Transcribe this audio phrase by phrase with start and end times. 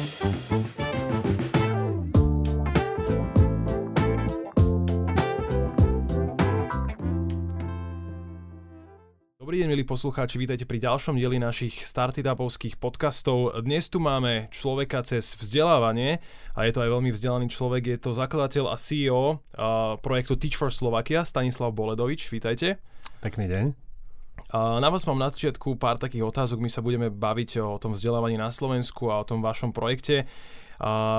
[0.00, 0.16] Dobrý
[9.66, 13.60] deň, milí poslucháči, vítajte pri ďalšom dieli našich startupovských podcastov.
[13.66, 16.22] Dnes tu máme človeka cez vzdelávanie
[16.54, 19.42] a je to aj veľmi vzdelaný človek, je to zakladateľ a CEO
[20.00, 22.78] projektu Teach for Slovakia, Stanislav Boledovič, vítajte.
[23.20, 23.89] Pekný deň.
[24.50, 28.34] Na vás mám na začiatku pár takých otázok, my sa budeme baviť o tom vzdelávaní
[28.34, 30.26] na Slovensku a o tom vašom projekte.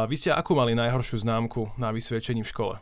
[0.07, 2.75] Vy ste akú mali najhoršiu známku na vysvedčení v škole?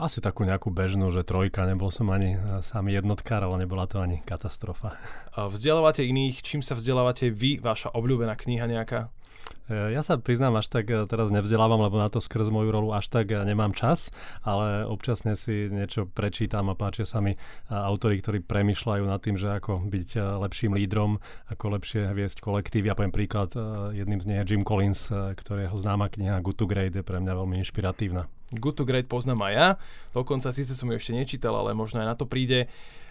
[0.00, 4.00] Asi takú nejakú bežnú, že trojka, nebol som ani e, sám jednotkár, ale nebola to
[4.00, 4.96] ani katastrofa.
[5.36, 9.12] Vzdelávate iných, čím sa vzdelávate vy, vaša obľúbená kniha nejaká?
[9.70, 12.90] E, ja sa priznám, až tak e, teraz nevzdelávam, lebo na to skrz moju rolu
[12.94, 14.10] až tak nemám čas,
[14.42, 17.38] ale občasne si niečo prečítam a páčia sa mi
[17.70, 22.86] autory, ktorí premyšľajú nad tým, že ako byť lepším lídrom, ako lepšie viesť kolektív.
[22.86, 23.54] Ja poviem príklad,
[23.94, 27.32] jedným z nich je Jim Collins, ktorého známa kniha Good to Great je pre mňa
[27.34, 28.26] veľmi inšpiratívna.
[28.50, 29.68] Good to Great poznám aj ja,
[30.10, 32.66] dokonca síce som ju ešte nečítal, ale možno aj na to príde.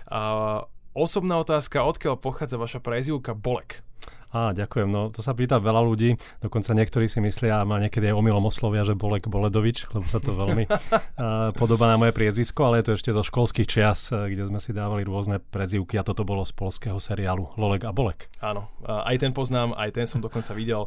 [0.09, 3.82] A osobná otázka, odkiaľ pochádza vaša prezivka Bolek?
[4.30, 4.86] Á, ďakujem.
[4.94, 8.46] No to sa pýta veľa ľudí, dokonca niektorí si myslia a ma niekedy aj omylom
[8.46, 12.94] oslovia, že Bolek Boledovič, lebo sa to veľmi uh, podobá na moje priezvisko, ale je
[12.94, 16.54] to ešte zo školských čias, kde sme si dávali rôzne prezivky a toto bolo z
[16.54, 18.30] polského seriálu Lolek a Bolek.
[18.38, 20.86] Áno, aj ten poznám, aj ten som dokonca videl.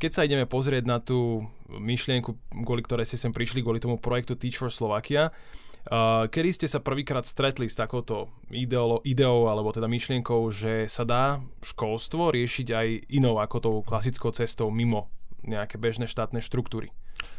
[0.00, 2.32] Keď sa ideme pozrieť na tú myšlienku,
[2.64, 5.28] kvôli ktorej ste sem prišli, kvôli tomu projektu Teach for Slovakia,
[6.30, 11.24] kedy ste sa prvýkrát stretli s takouto ideou, ideou alebo teda myšlienkou, že sa dá
[11.60, 15.12] školstvo riešiť aj inou ako tou klasickou cestou mimo
[15.44, 16.88] nejaké bežné štátne štruktúry?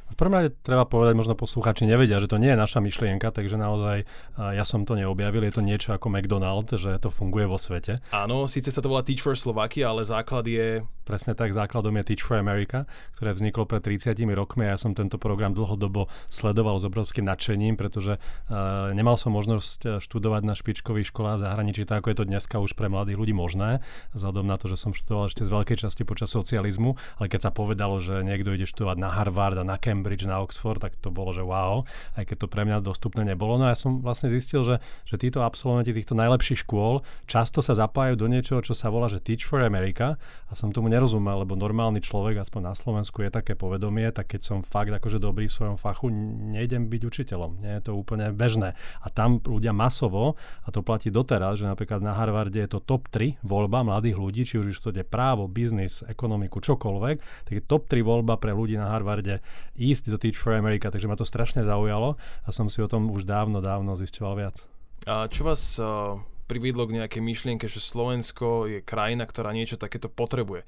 [0.05, 3.57] V prvom rade treba povedať, možno posluchači nevedia, že to nie je naša myšlienka, takže
[3.57, 4.05] naozaj
[4.37, 7.99] ja som to neobjavil, je to niečo ako McDonald, že to funguje vo svete.
[8.13, 10.85] Áno, síce sa to volá Teach for Slovakia, ale základ je...
[11.05, 14.97] Presne tak, základom je Teach for America, ktoré vzniklo pred 30 rokmi a ja som
[14.97, 21.13] tento program dlhodobo sledoval s obrovským nadšením, pretože uh, nemal som možnosť študovať na špičkových
[21.13, 23.85] školách v zahraničí, tak ako je to dneska už pre mladých ľudí možné,
[24.17, 27.51] vzhľadom na to, že som študoval ešte z veľkej časti počas socializmu, ale keď sa
[27.53, 31.07] povedalo, že niekto ide študovať na Harvard a na Cambridge, Cambridge na Oxford, tak to
[31.07, 31.87] bolo, že wow,
[32.19, 33.55] aj keď to pre mňa dostupné nebolo.
[33.55, 36.99] No a ja som vlastne zistil, že, že títo absolventi týchto najlepších škôl
[37.31, 40.19] často sa zapájajú do niečoho, čo sa volá, že Teach for America
[40.51, 44.41] a som tomu nerozumel, lebo normálny človek, aspoň na Slovensku je také povedomie, tak keď
[44.43, 46.11] som fakt akože dobrý v svojom fachu,
[46.51, 47.63] nejdem byť učiteľom.
[47.63, 48.75] Nie je to úplne bežné.
[48.99, 50.35] A tam ľudia masovo,
[50.65, 54.43] a to platí doteraz, že napríklad na Harvarde je to top 3 voľba mladých ľudí,
[54.43, 58.75] či už to je právo, biznis, ekonomiku, čokoľvek, tak je top 3 voľba pre ľudí
[58.75, 59.45] na Harvarde
[59.91, 63.13] ísť do Teach for America, takže ma to strašne zaujalo a som si o tom
[63.13, 64.65] už dávno, dávno zisťoval viac.
[65.05, 66.17] A čo vás uh,
[66.49, 70.65] priviedlo k nejakej myšlienke, že Slovensko je krajina, ktorá niečo takéto potrebuje?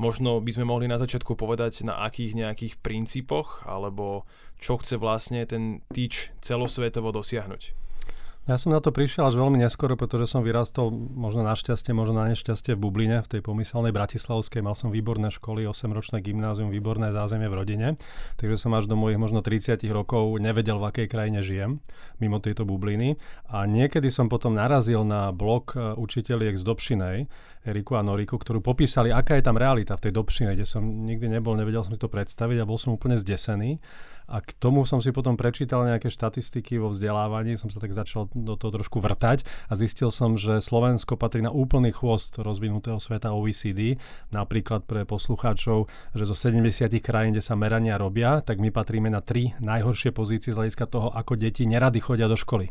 [0.00, 4.24] Možno by sme mohli na začiatku povedať, na akých nejakých princípoch, alebo
[4.56, 7.89] čo chce vlastne ten Teach celosvetovo dosiahnuť?
[8.50, 12.18] Ja som na to prišiel až veľmi neskoro, pretože som vyrastol možno na šťastie, možno
[12.18, 14.58] na nešťastie v Bubline, v tej pomyselnej Bratislavskej.
[14.58, 17.86] Mal som výborné školy, 8-ročné gymnázium, výborné zázemie v rodine.
[18.42, 21.78] Takže som až do mojich možno 30 rokov nevedel, v akej krajine žijem,
[22.18, 23.22] mimo tejto bubliny.
[23.54, 27.16] A niekedy som potom narazil na blog e, učiteľiek z Dobšinej,
[27.70, 31.38] Eriku a Noriku, ktorú popísali, aká je tam realita v tej Dobšine, kde som nikdy
[31.38, 33.78] nebol, nevedel som si to predstaviť a bol som úplne zdesený.
[34.30, 38.30] A k tomu som si potom prečítal nejaké štatistiky vo vzdelávaní, som sa tak začal
[38.30, 43.34] do toho trošku vrtať a zistil som, že Slovensko patrí na úplný chvost rozvinutého sveta
[43.34, 43.98] OECD.
[44.30, 49.18] Napríklad pre poslucháčov, že zo 70 krajín, kde sa merania robia, tak my patríme na
[49.18, 52.70] tri najhoršie pozície z hľadiska toho, ako deti nerady chodia do školy.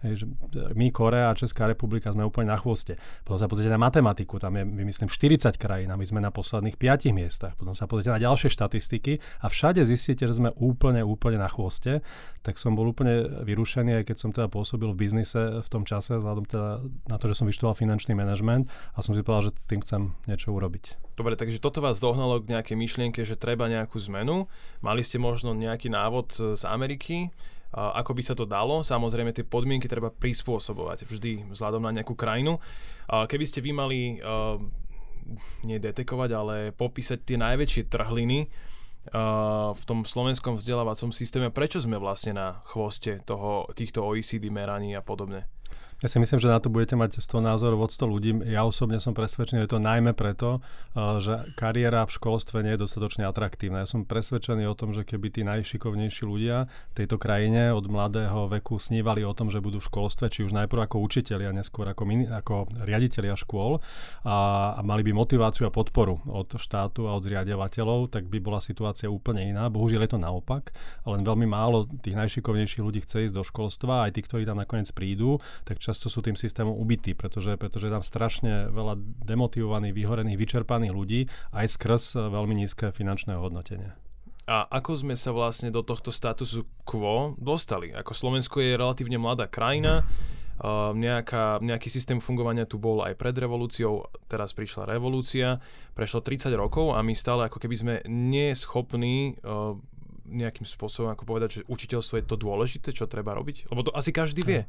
[0.00, 0.26] Hej, že
[0.72, 2.96] my, Korea a Česká republika sme úplne na chvoste.
[3.20, 6.80] Potom sa pozrite na matematiku, tam je, vymyslím, 40 krajín a my sme na posledných
[6.80, 7.52] 5 miestach.
[7.60, 12.00] Potom sa pozrite na ďalšie štatistiky a všade zistíte, že sme úplne, úplne na chvoste.
[12.40, 16.16] Tak som bol úplne vyrušený, aj keď som teda pôsobil v biznise v tom čase,
[16.16, 16.80] vzhľadom teda
[17.12, 20.16] na to, že som vyštudoval finančný manažment a som si povedal, že s tým chcem
[20.24, 21.12] niečo urobiť.
[21.20, 24.48] Dobre, takže toto vás dohnalo k nejakej myšlienke, že treba nejakú zmenu.
[24.80, 27.28] Mali ste možno nejaký návod z Ameriky,
[27.70, 28.82] ako by sa to dalo.
[28.82, 32.58] Samozrejme, tie podmienky treba prispôsobovať vždy vzhľadom na nejakú krajinu.
[33.06, 34.18] Keby ste vy mali
[35.62, 38.50] nedetekovať, ale popísať tie najväčšie trhliny
[39.70, 45.00] v tom slovenskom vzdelávacom systéme, prečo sme vlastne na chvoste toho, týchto OECD meraní a
[45.00, 45.46] podobne?
[46.00, 48.32] Ja si myslím, že na to budete mať 100 názorov od 100 ľudí.
[48.48, 50.64] Ja osobne som presvedčený, že to najmä preto,
[50.96, 53.84] uh, že kariéra v školstve nie je dostatočne atraktívna.
[53.84, 58.48] Ja som presvedčený o tom, že keby tí najšikovnejší ľudia v tejto krajine od mladého
[58.48, 61.84] veku snívali o tom, že budú v školstve, či už najprv ako učiteľi a neskôr
[61.92, 63.84] ako, mini, ako riaditeľia škôl
[64.24, 64.36] a,
[64.72, 69.12] a mali by motiváciu a podporu od štátu a od zriadovateľov, tak by bola situácia
[69.12, 69.68] úplne iná.
[69.68, 70.72] Bohužiaľ je to naopak,
[71.04, 74.88] len veľmi málo tých najšikovnejších ľudí chce ísť do školstva, aj tí, ktorí tam nakoniec
[74.96, 78.94] prídu, tak často sú tým systémom ubití, pretože, pretože tam strašne veľa
[79.26, 81.20] demotivovaných, vyhorených, vyčerpaných ľudí
[81.50, 83.90] aj skrz veľmi nízke finančné hodnotenie.
[84.46, 87.94] A ako sme sa vlastne do tohto statusu quo dostali?
[87.94, 90.06] Ako Slovensko je relatívne mladá krajina,
[90.60, 95.56] Uh, nejaká, nejaký systém fungovania tu bol aj pred revolúciou, teraz prišla revolúcia,
[95.96, 99.72] prešlo 30 rokov a my stále ako keby sme neschopní uh,
[100.28, 103.72] nejakým spôsobom ako povedať, že učiteľstvo je to dôležité, čo treba robiť?
[103.72, 104.62] Lebo to asi každý vie.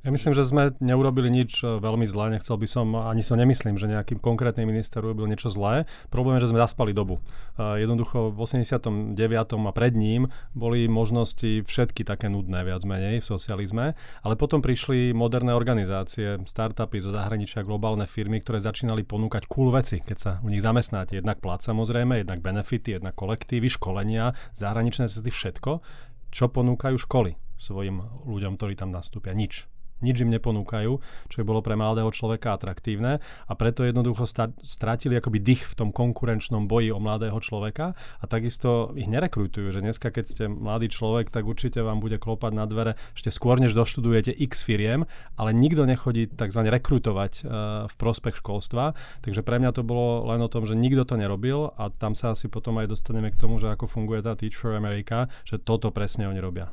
[0.00, 2.40] Ja myslím, že sme neurobili nič e, veľmi zlé.
[2.40, 5.84] Nechcel by som, ani som nemyslím, že nejaký konkrétny minister urobil niečo zlé.
[6.08, 7.20] Problém je, že sme zaspali dobu.
[7.60, 9.12] Uh, jednoducho v 89.
[9.60, 13.92] a pred ním boli možnosti všetky také nudné, viac menej, v socializme.
[14.24, 20.00] Ale potom prišli moderné organizácie, startupy zo zahraničia, globálne firmy, ktoré začínali ponúkať cool veci,
[20.00, 21.20] keď sa u nich zamestnáte.
[21.20, 25.84] Jednak plat samozrejme, jednak benefity, jednak kolektívy, školenia, zahraničné cesty, všetko.
[26.32, 29.36] Čo ponúkajú školy svojim ľuďom, ktorí tam nastúpia?
[29.36, 29.68] Nič
[30.00, 30.92] nič im neponúkajú,
[31.30, 34.28] čo je bolo pre mladého človeka atraktívne a preto jednoducho
[34.64, 39.84] stratili akoby dých v tom konkurenčnom boji o mladého človeka a takisto ich nerekrutujú, že
[39.84, 43.76] dneska keď ste mladý človek, tak určite vám bude klopať na dvere ešte skôr, než
[43.76, 45.06] doštudujete x firiem,
[45.36, 46.60] ale nikto nechodí tzv.
[46.66, 47.50] rekrutovať uh,
[47.86, 51.72] v prospech školstva, takže pre mňa to bolo len o tom, že nikto to nerobil
[51.76, 54.74] a tam sa asi potom aj dostaneme k tomu, že ako funguje tá Teach for
[54.74, 56.72] America, že toto presne oni robia.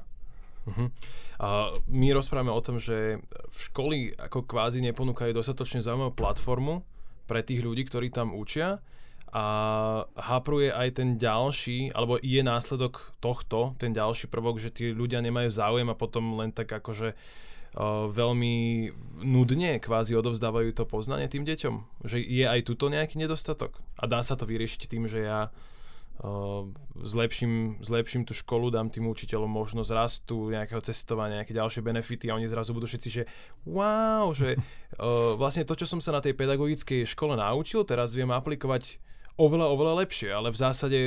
[0.67, 0.91] Uh-huh.
[1.39, 6.83] A my rozprávame o tom, že v školy ako kvázi neponúkajú dostatočne zaujímavú platformu
[7.23, 8.83] pre tých ľudí, ktorí tam učia
[9.27, 9.45] a
[10.15, 15.51] hapruje aj ten ďalší, alebo je následok tohto, ten ďalší prvok, že tí ľudia nemajú
[15.51, 18.87] záujem a potom len tak akože uh, veľmi
[19.27, 22.07] nudne kvázi odovzdávajú to poznanie tým deťom.
[22.07, 23.75] Že je aj tuto nejaký nedostatok.
[23.99, 25.51] A dá sa to vyriešiť tým, že ja
[26.97, 32.37] zlepším, zlepším tú školu, dám tým učiteľom možnosť rastu, nejakého cestovania, nejaké ďalšie benefity a
[32.37, 33.23] oni zrazu budú všetci, že
[33.69, 38.33] wow, že uh, vlastne to, čo som sa na tej pedagogickej škole naučil, teraz viem
[38.33, 38.97] aplikovať
[39.37, 40.99] oveľa, oveľa lepšie, ale v zásade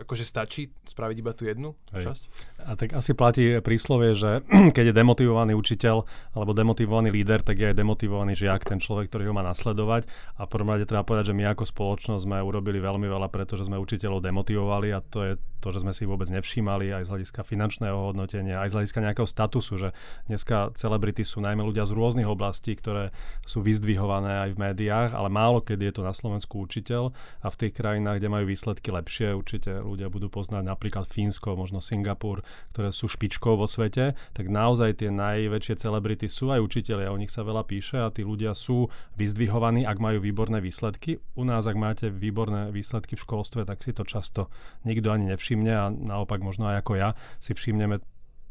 [0.00, 2.08] akože stačí spraviť iba tú jednu Hej.
[2.08, 2.22] časť?
[2.66, 4.44] A tak asi platí príslovie, že
[4.76, 6.04] keď je demotivovaný učiteľ
[6.34, 10.04] alebo demotivovaný líder, tak je aj demotivovaný žiak, ten človek, ktorý ho má nasledovať.
[10.36, 13.68] A v prvom rade treba povedať, že my ako spoločnosť sme urobili veľmi veľa, pretože
[13.68, 17.40] sme učiteľov demotivovali a to je to, že sme si vôbec nevšímali aj z hľadiska
[17.44, 19.88] finančného hodnotenia, aj z hľadiska nejakého statusu, že
[20.24, 23.12] dneska celebrity sú najmä ľudia z rôznych oblastí, ktoré
[23.44, 27.12] sú vyzdvihované aj v médiách, ale málo kedy je to na Slovensku učiteľ
[27.44, 31.84] a v tých krajinách, kde majú výsledky lepšie, určite ľudia budú poznať napríklad Fínsko, možno
[31.84, 32.40] Singapur,
[32.74, 37.30] ktoré sú špičkou vo svete, tak naozaj tie najväčšie celebrity sú aj učiteľia, o nich
[37.30, 41.22] sa veľa píše a tí ľudia sú vyzdvihovaní, ak majú výborné výsledky.
[41.36, 44.48] U nás, ak máte výborné výsledky v školstve, tak si to často
[44.82, 47.08] nikto ani nevšimne všimne a naopak možno aj ako ja
[47.42, 47.98] si všimneme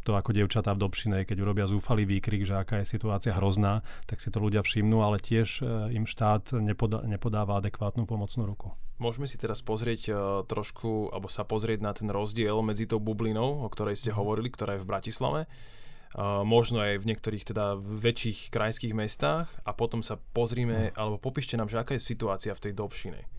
[0.03, 4.23] to ako dievčatá v Dobšinej, keď urobia zúfalý výkrik, že aká je situácia hrozná, tak
[4.23, 8.71] si to ľudia všimnú, ale tiež e, im štát nepoda- nepodáva adekvátnu pomocnú ruku.
[8.99, 13.63] Môžeme si teraz pozrieť uh, trošku, alebo sa pozrieť na ten rozdiel medzi tou bublinou,
[13.63, 14.19] o ktorej ste mhm.
[14.19, 19.71] hovorili, ktorá je v Bratislave, uh, možno aj v niektorých teda väčších krajských mestách a
[19.71, 20.99] potom sa pozrime, mhm.
[20.99, 23.38] alebo popíšte nám, že aká je situácia v tej Dobšinej.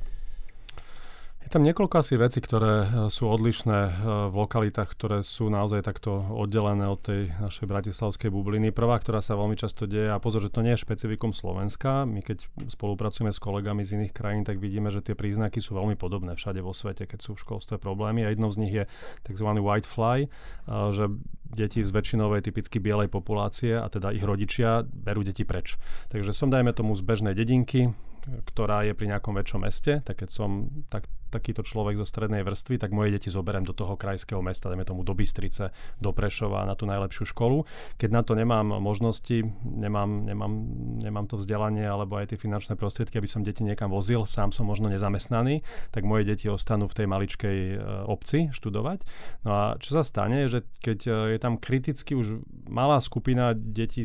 [1.51, 3.91] Je tam niekoľko asi vecí, ktoré e, sú odlišné e,
[4.31, 8.71] v lokalitách, ktoré sú naozaj takto oddelené od tej našej bratislavskej bubliny.
[8.71, 12.23] Prvá, ktorá sa veľmi často deje, a pozor, že to nie je špecifikum Slovenska, my
[12.23, 16.39] keď spolupracujeme s kolegami z iných krajín, tak vidíme, že tie príznaky sú veľmi podobné
[16.39, 18.23] všade vo svete, keď sú v školstve problémy.
[18.23, 18.85] A jednou z nich je
[19.27, 19.51] tzv.
[19.59, 20.29] white fly, e,
[20.95, 21.11] že
[21.51, 25.83] deti z väčšinovej typicky bielej populácie a teda ich rodičia berú deti preč.
[26.15, 27.91] Takže som dajme tomu z bežnej dedinky,
[28.25, 32.83] ktorá je pri nejakom väčšom meste, tak keď som tak, takýto človek zo strednej vrstvy,
[32.83, 35.71] tak moje deti zoberiem do toho krajského mesta, dajme tomu do Bystrice,
[36.03, 37.63] do Prešova na tú najlepšiu školu.
[37.97, 40.53] Keď na to nemám možnosti, nemám, nemám,
[41.01, 44.67] nemám to vzdelanie alebo aj tie finančné prostriedky, aby som deti niekam vozil, sám som
[44.67, 45.63] možno nezamestnaný,
[45.95, 47.77] tak moje deti ostanú v tej maličkej e,
[48.11, 49.07] obci študovať.
[49.47, 54.03] No a čo sa stane, že keď e, je tam kriticky už malá skupina detí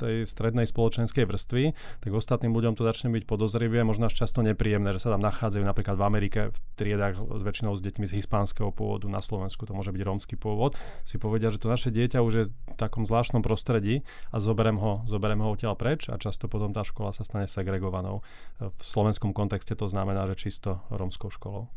[0.00, 4.96] tej strednej spoločenskej vrstvy, tak ostatným ľuďom to začne byť podozrivé, možno až často nepríjemné,
[4.96, 9.06] že sa tam nachádzajú napríklad v Amerike v triedách väčšinou s deťmi z hispánskeho pôvodu,
[9.12, 12.44] na Slovensku to môže byť rómsky pôvod, si povedia, že to naše dieťa už je
[12.48, 14.02] v takom zvláštnom prostredí
[14.32, 18.24] a zoberiem ho, zoberiem ho odtiaľ preč a často potom tá škola sa stane segregovanou.
[18.58, 21.68] V slovenskom kontexte to znamená, že čisto rómskou školou.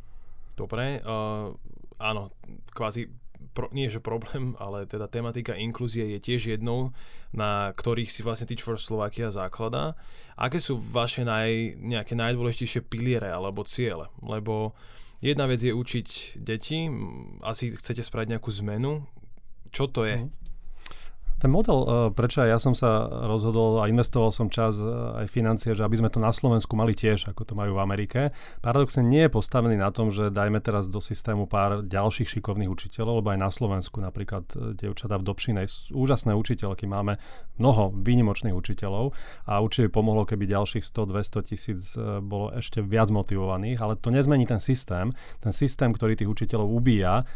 [0.54, 1.50] Dobre, uh,
[1.98, 2.30] áno,
[2.70, 3.10] kvázi
[3.52, 6.96] pro, nie že problém, ale teda tematika inklúzie je tiež jednou,
[7.36, 10.00] na ktorých si vlastne Teach for Slovakia zakladá.
[10.40, 14.08] Aké sú vaše naj, nejaké najdôležitejšie piliere alebo ciele?
[14.22, 14.78] Lebo
[15.20, 16.88] jedna vec je učiť deti,
[17.44, 19.04] asi chcete spraviť nejakú zmenu.
[19.74, 20.24] Čo to je?
[20.24, 20.43] Mm.
[21.44, 25.76] Ten model, e, prečo ja som sa rozhodol a investoval som čas e, aj financie,
[25.76, 28.32] že aby sme to na Slovensku mali tiež, ako to majú v Amerike,
[28.64, 33.20] paradoxne nie je postavený na tom, že dajme teraz do systému pár ďalších šikovných učiteľov,
[33.20, 37.20] lebo aj na Slovensku napríklad e, dievčatá v Dobšinej sú úžasné učiteľky, máme
[37.60, 39.12] mnoho výnimočných učiteľov
[39.44, 41.92] a určite pomohlo, keby ďalších 100-200 tisíc
[42.24, 45.12] bolo ešte viac motivovaných, ale to nezmení ten systém.
[45.44, 47.28] Ten systém, ktorý tých učiteľov ubíja,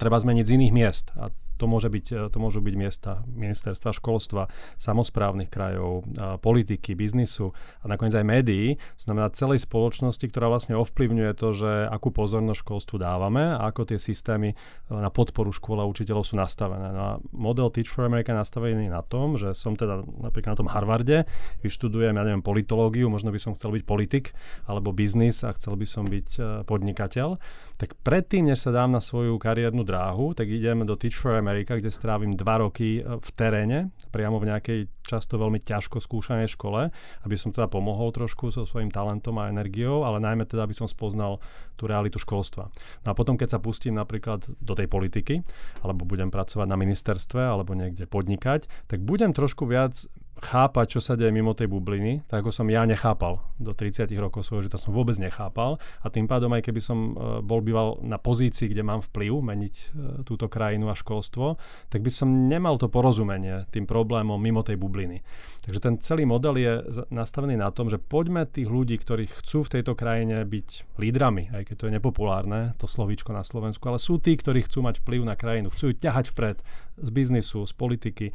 [0.00, 1.12] treba zmeniť z iných miest.
[1.14, 6.06] A to, môže byť, e, to môžu byť miesta ministerstva školstva, samozprávnych krajov,
[6.40, 8.66] politiky, biznisu a nakoniec aj médií.
[9.00, 13.88] To znamená celej spoločnosti, ktorá vlastne ovplyvňuje to, že akú pozornosť školstvu dávame a ako
[13.88, 14.56] tie systémy e,
[14.90, 16.90] na podporu škôl a učiteľov sú nastavené.
[16.90, 20.60] No a model Teach for America je nastavený na tom, že som teda napríklad na
[20.60, 21.26] tom Harvarde,
[21.62, 24.34] vyštudujem, ja neviem, politológiu, možno by som chcel byť politik
[24.66, 27.38] alebo biznis a chcel by som byť e, podnikateľ
[27.74, 31.74] tak predtým, než sa dám na svoju kariérnu dráhu, tak idem do Teach for America,
[31.74, 36.88] kde strávim dva roky e, v teréne, priamo v nejakej často veľmi ťažko skúšanej škole,
[37.26, 40.88] aby som teda pomohol trošku so svojím talentom a energiou, ale najmä teda, aby som
[40.88, 41.42] spoznal
[41.74, 42.70] tú realitu školstva.
[43.04, 45.42] No a potom, keď sa pustím napríklad do tej politiky,
[45.82, 50.06] alebo budem pracovať na ministerstve, alebo niekde podnikať, tak budem trošku viac
[50.42, 54.42] chápať, čo sa deje mimo tej bubliny, tak ako som ja nechápal do 30 rokov
[54.42, 58.18] svojho života, som vôbec nechápal a tým pádom aj keby som e, bol býval na
[58.18, 59.84] pozícii, kde mám vplyv meniť e,
[60.26, 65.22] túto krajinu a školstvo, tak by som nemal to porozumenie tým problémom mimo tej bubliny.
[65.62, 66.72] Takže ten celý model je
[67.14, 71.62] nastavený na tom, že poďme tých ľudí, ktorí chcú v tejto krajine byť lídrami, aj
[71.70, 75.22] keď to je nepopulárne, to slovíčko na Slovensku, ale sú tí, ktorí chcú mať vplyv
[75.24, 76.58] na krajinu, chcú ju ťahať vpred
[77.00, 78.26] z biznisu, z politiky,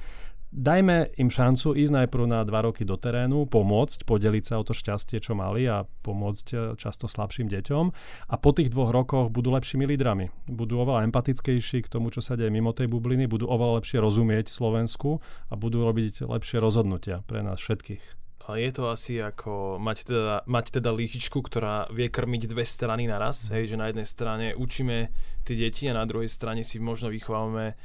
[0.50, 4.74] dajme im šancu ísť najprv na dva roky do terénu, pomôcť, podeliť sa o to
[4.74, 7.86] šťastie, čo mali a pomôcť e, často slabším deťom.
[8.30, 10.34] A po tých dvoch rokoch budú lepšími lídrami.
[10.50, 14.50] Budú oveľa empatickejší k tomu, čo sa deje mimo tej bubliny, budú oveľa lepšie rozumieť
[14.50, 18.20] Slovensku a budú robiť lepšie rozhodnutia pre nás všetkých.
[18.50, 23.06] A je to asi ako mať teda, mať teda líčičku, ktorá vie krmiť dve strany
[23.06, 23.54] naraz.
[23.54, 25.14] Hej, že na jednej strane učíme
[25.46, 27.78] tie deti a na druhej strane si možno vychovávame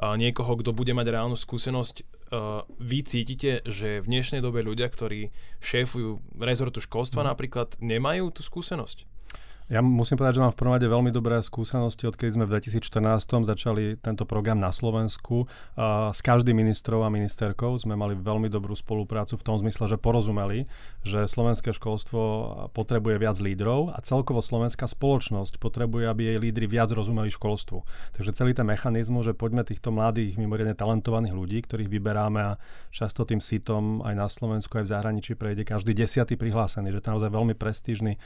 [0.00, 2.06] niekoho, kto bude mať reálnu skúsenosť,
[2.80, 5.28] vy cítite, že v dnešnej dobe ľudia, ktorí
[5.60, 7.28] šéfujú rezortu školstva mm.
[7.28, 9.04] napríklad, nemajú tú skúsenosť?
[9.72, 13.48] Ja musím povedať, že mám v prvom rade veľmi dobré skúsenosti, odkedy sme v 2014
[13.48, 15.48] začali tento program na Slovensku.
[16.12, 20.68] S každým ministrov a ministerkou sme mali veľmi dobrú spoluprácu v tom zmysle, že porozumeli,
[21.08, 22.20] že slovenské školstvo
[22.76, 27.80] potrebuje viac lídrov a celkovo slovenská spoločnosť potrebuje, aby jej lídry viac rozumeli školstvu.
[28.20, 32.52] Takže celý ten mechanizmus, že poďme týchto mladých, mimoriadne talentovaných ľudí, ktorých vyberáme a
[32.92, 37.08] často tým sitom aj na Slovensku, aj v zahraničí prejde každý desiatý prihlásený, že to
[37.08, 38.18] je naozaj veľmi prestížny e,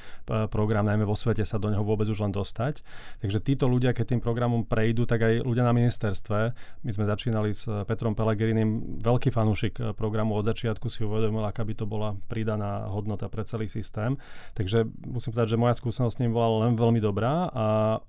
[0.50, 2.80] program, najmä vo svete svete sa do neho vôbec už len dostať.
[3.20, 6.38] Takže títo ľudia, keď tým programom prejdú, tak aj ľudia na ministerstve,
[6.80, 11.76] my sme začínali s Petrom Pelegrinim, veľký fanúšik programu od začiatku si uvedomil, aká by
[11.76, 14.16] to bola pridaná hodnota pre celý systém.
[14.56, 17.66] Takže musím povedať, že moja skúsenosť s ním bola len veľmi dobrá a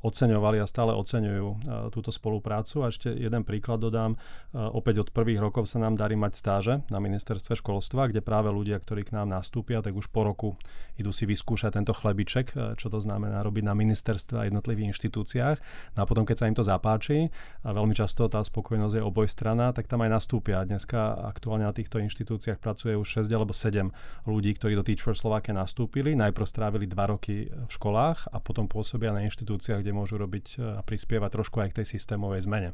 [0.08, 1.56] oceňovali a stále oceňujú e,
[1.92, 2.88] túto spoluprácu.
[2.88, 4.16] A ešte jeden príklad dodám.
[4.54, 8.80] Opäť od prvých rokov sa nám darí mať stáže na ministerstve školstva, kde práve ľudia,
[8.80, 10.56] ktorí k nám nastúpia, tak už po roku
[10.96, 15.58] idú si vyskúšať tento chlebiček, čo to znamená robiť na ministerstve a jednotlivých inštitúciách.
[15.96, 17.32] No a potom, keď sa im to zapáči,
[17.64, 20.62] a veľmi často tá spokojnosť je obojstraná, tak tam aj nastúpia.
[20.68, 23.90] Dneska aktuálne na týchto inštitúciách pracuje už 6 alebo 7
[24.28, 26.14] ľudí, ktorí do Teach for Slovakia nastúpili.
[26.14, 30.82] Najprv strávili 2 roky v školách a potom pôsobia na inštitúciách, kde môžu robiť a
[30.84, 32.72] prispievať trošku aj k tej systémovej zmene.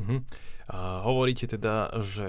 [0.00, 0.24] Uh-huh.
[0.70, 2.28] A hovoríte teda, že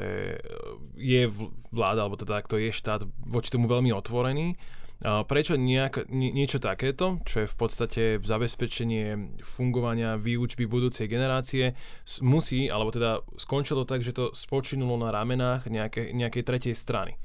[0.98, 1.30] je
[1.72, 4.58] vláda, alebo teda ak je štát voči tomu veľmi otvorený,
[5.02, 11.74] Prečo nejak, nie, niečo takéto, čo je v podstate zabezpečenie fungovania výučby budúcej generácie,
[12.22, 17.18] musí, alebo teda skončilo tak, že to spočinulo na ramenách nejaké, nejakej tretej strany.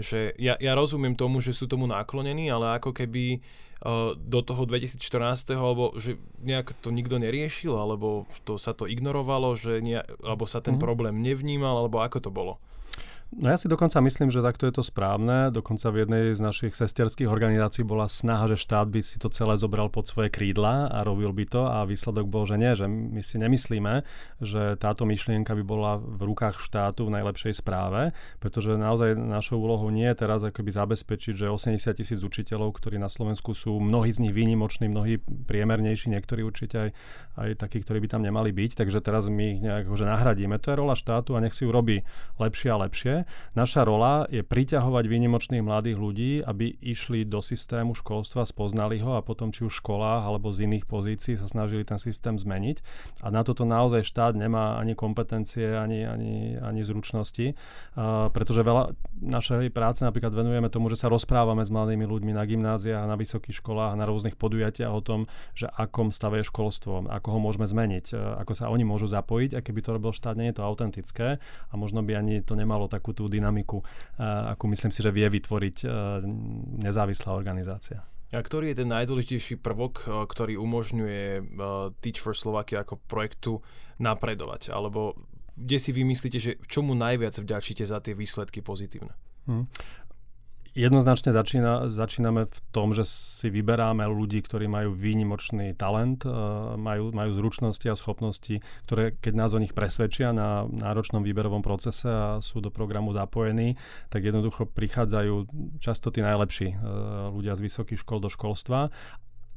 [0.00, 3.44] Že ja, ja rozumiem tomu, že sú tomu naklonení, ale ako keby
[3.84, 5.52] uh, do toho 2014.
[5.52, 10.64] alebo že nejak to nikto neriešil, alebo to sa to ignorovalo, že nejak, alebo sa
[10.64, 10.86] ten mm-hmm.
[10.86, 12.56] problém nevnímal, alebo ako to bolo?
[13.28, 15.52] No ja si dokonca myslím, že takto je to správne.
[15.52, 19.52] Dokonca v jednej z našich sesterských organizácií bola snaha, že štát by si to celé
[19.60, 23.20] zobral pod svoje krídla a robil by to a výsledok bol, že nie, že my
[23.20, 24.00] si nemyslíme,
[24.40, 29.92] že táto myšlienka by bola v rukách štátu v najlepšej správe, pretože naozaj našou úlohou
[29.92, 34.24] nie je teraz akoby zabezpečiť, že 80 tisíc učiteľov, ktorí na Slovensku sú, mnohí z
[34.24, 36.90] nich výnimoční, mnohí priemernejší, niektorí určite aj,
[37.44, 40.56] aj takí, ktorí by tam nemali byť, takže teraz my ich nejak že nahradíme.
[40.64, 42.08] To je rola štátu a nech si ju robí
[42.40, 43.17] lepšie a lepšie.
[43.56, 49.24] Naša rola je priťahovať výnimočných mladých ľudí, aby išli do systému školstva, spoznali ho a
[49.24, 52.82] potom či už v školách alebo z iných pozícií sa snažili ten systém zmeniť.
[53.22, 58.94] A na toto naozaj štát nemá ani kompetencie, ani, ani, ani zručnosti, uh, pretože veľa
[59.22, 63.62] našej práce napríklad venujeme tomu, že sa rozprávame s mladými ľuďmi na gymnáziách, na vysokých
[63.62, 65.20] školách, na rôznych podujatiach o tom,
[65.54, 69.62] že akom stave je školstvo, ako ho môžeme zmeniť, ako sa oni môžu zapojiť a
[69.62, 73.07] keby to robil štát, nie je to autentické a možno by ani to nemalo takú
[73.12, 73.84] tú dynamiku,
[74.18, 75.76] akú myslím si, že vie vytvoriť
[76.82, 78.04] nezávislá organizácia.
[78.28, 81.56] A ktorý je ten najdôležitejší prvok, ktorý umožňuje
[82.04, 83.64] Teach for Slovakia ako projektu
[83.96, 84.68] napredovať?
[84.68, 85.16] Alebo
[85.56, 89.16] kde si vy myslíte, že čomu najviac vďačíte za tie výsledky pozitívne?
[89.48, 89.64] Hmm
[90.74, 96.30] jednoznačne začína, začíname v tom, že si vyberáme ľudí, ktorí majú výnimočný talent, e,
[96.76, 102.08] majú, majú zručnosti a schopnosti, ktoré keď nás o nich presvedčia na náročnom výberovom procese
[102.08, 103.78] a sú do programu zapojení,
[104.12, 105.34] tak jednoducho prichádzajú
[105.80, 106.76] často tí najlepší e,
[107.32, 108.90] ľudia z vysokých škôl do školstva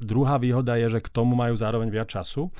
[0.02, 2.50] Druhá výhoda je, že k tomu majú zároveň viac času.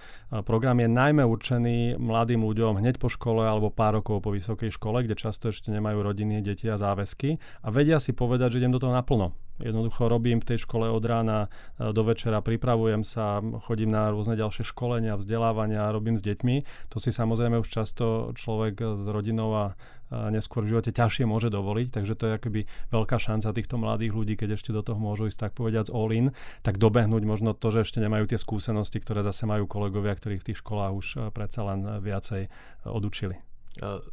[0.46, 5.02] Program je najmä určený mladým ľuďom hneď po škole alebo pár rokov po vysokej škole,
[5.02, 8.80] kde často ešte nemajú rodiny, deti a záväzky a vedia si povedať, že idem do
[8.80, 9.34] toho naplno.
[9.62, 11.46] Jednoducho robím v tej škole od rána
[11.78, 16.90] e, do večera, pripravujem sa, chodím na rôzne ďalšie školenia, vzdelávania, robím s deťmi.
[16.90, 19.66] To si samozrejme už často človek s rodinou a
[20.12, 22.60] neskôr v živote ťažšie môže dovoliť, takže to je akoby
[22.92, 26.36] veľká šanca týchto mladých ľudí, keď ešte do toho môžu ísť tak povediať all in,
[26.60, 30.52] tak dobehnúť možno to, že ešte nemajú tie skúsenosti, ktoré zase majú kolegovia, ktorí v
[30.52, 32.50] tých školách už e, predsa len viacej e,
[32.84, 33.40] odučili.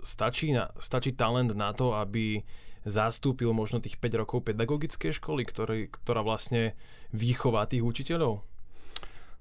[0.07, 2.39] Stačí, na, stačí talent na to, aby
[2.88, 6.75] zastúpil možno tých 5 rokov pedagogické školy, ktorý, ktorá vlastne
[7.13, 8.48] výchová tých učiteľov?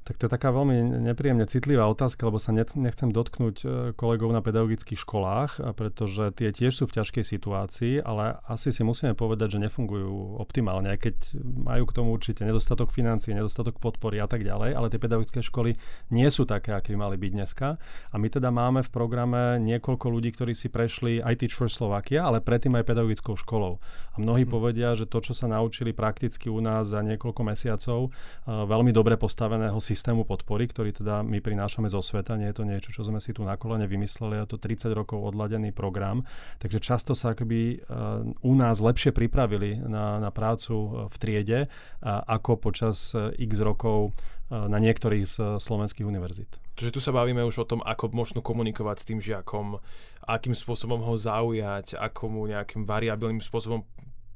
[0.09, 4.41] Tak to je taká veľmi nepríjemne citlivá otázka, lebo sa nechcem dotknúť e, kolegov na
[4.41, 9.69] pedagogických školách, pretože tie tiež sú v ťažkej situácii, ale asi si musíme povedať, že
[9.69, 14.73] nefungujú optimálne, aj keď majú k tomu určite nedostatok financií, nedostatok podpory a tak ďalej,
[14.73, 15.77] ale tie pedagogické školy
[16.09, 17.77] nie sú také, aké by mali byť dneska.
[18.09, 22.25] A my teda máme v programe niekoľko ľudí, ktorí si prešli aj Teach for Slovakia,
[22.25, 23.77] ale predtým aj pedagogickou školou.
[24.17, 24.55] A mnohí hmm.
[24.57, 28.11] povedia, že to, čo sa naučili prakticky u nás za niekoľko mesiacov, e,
[28.49, 32.39] veľmi dobre postaveného systému systému podpory, ktorý teda my prinášame zo sveta.
[32.39, 35.19] Nie je to niečo, čo sme si tu na kolene vymysleli, je to 30 rokov
[35.19, 36.23] odladený program.
[36.63, 41.61] Takže často sa akoby uh, u nás lepšie pripravili na, na prácu eh, v triede,
[41.67, 44.15] uh, ako počas x rokov
[44.49, 46.49] na niektorých z slovenských univerzít.
[46.73, 49.77] Takže tu sa bavíme už o tom, ako možno komunikovať s tým žiakom,
[50.25, 53.85] akým spôsobom ho zaujať, ako mu nejakým variabilným spôsobom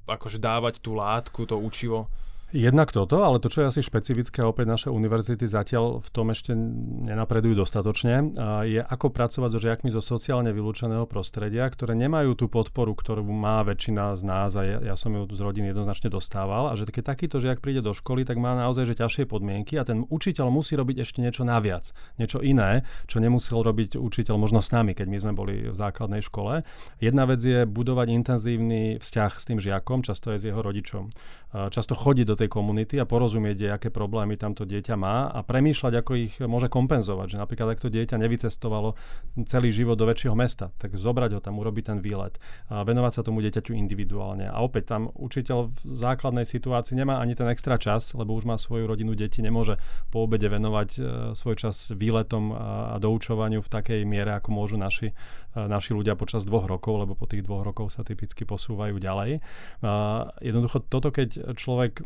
[0.05, 2.12] akože dávať tú látku, to učivo.
[2.52, 6.52] Jednak toto, ale to, čo je asi špecifické, opäť naše univerzity zatiaľ v tom ešte
[6.52, 8.36] nenapredujú dostatočne,
[8.68, 13.64] je ako pracovať so žiakmi zo sociálne vylúčeného prostredia, ktoré nemajú tú podporu, ktorú má
[13.64, 17.16] väčšina z nás a ja, ja som ju z rodiny jednoznačne dostával a že keď
[17.16, 20.76] takýto žiak príde do školy, tak má naozaj že ťažšie podmienky a ten učiteľ musí
[20.76, 21.88] robiť ešte niečo naviac,
[22.20, 26.20] niečo iné, čo nemusel robiť učiteľ možno s nami, keď my sme boli v základnej
[26.20, 26.68] škole.
[27.00, 31.08] Jedna vec je budovať intenzívny vzťah s tým žiakom, často aj s jeho rodičom.
[31.52, 36.12] Často chodiť do tej komunity a porozumieť, aké problémy tamto dieťa má a premýšľať, ako
[36.18, 37.38] ich môže kompenzovať.
[37.38, 38.98] Že napríklad, ak to dieťa nevycestovalo
[39.46, 43.22] celý život do väčšieho mesta, tak zobrať ho tam, urobiť ten výlet a venovať sa
[43.22, 44.50] tomu dieťaťu individuálne.
[44.50, 48.59] A opäť tam učiteľ v základnej situácii nemá ani ten extra čas, lebo už má
[48.59, 49.78] svoju rodinu deti, nemôže
[50.11, 51.00] po obede venovať e,
[51.38, 52.57] svoj čas výletom a,
[52.92, 55.14] a doučovaniu v takej miere, ako môžu naši,
[55.55, 59.44] e, naši ľudia počas dvoch rokov, lebo po tých dvoch rokov sa typicky posúvajú ďalej.
[60.40, 62.00] Jednoducho toto, keď človek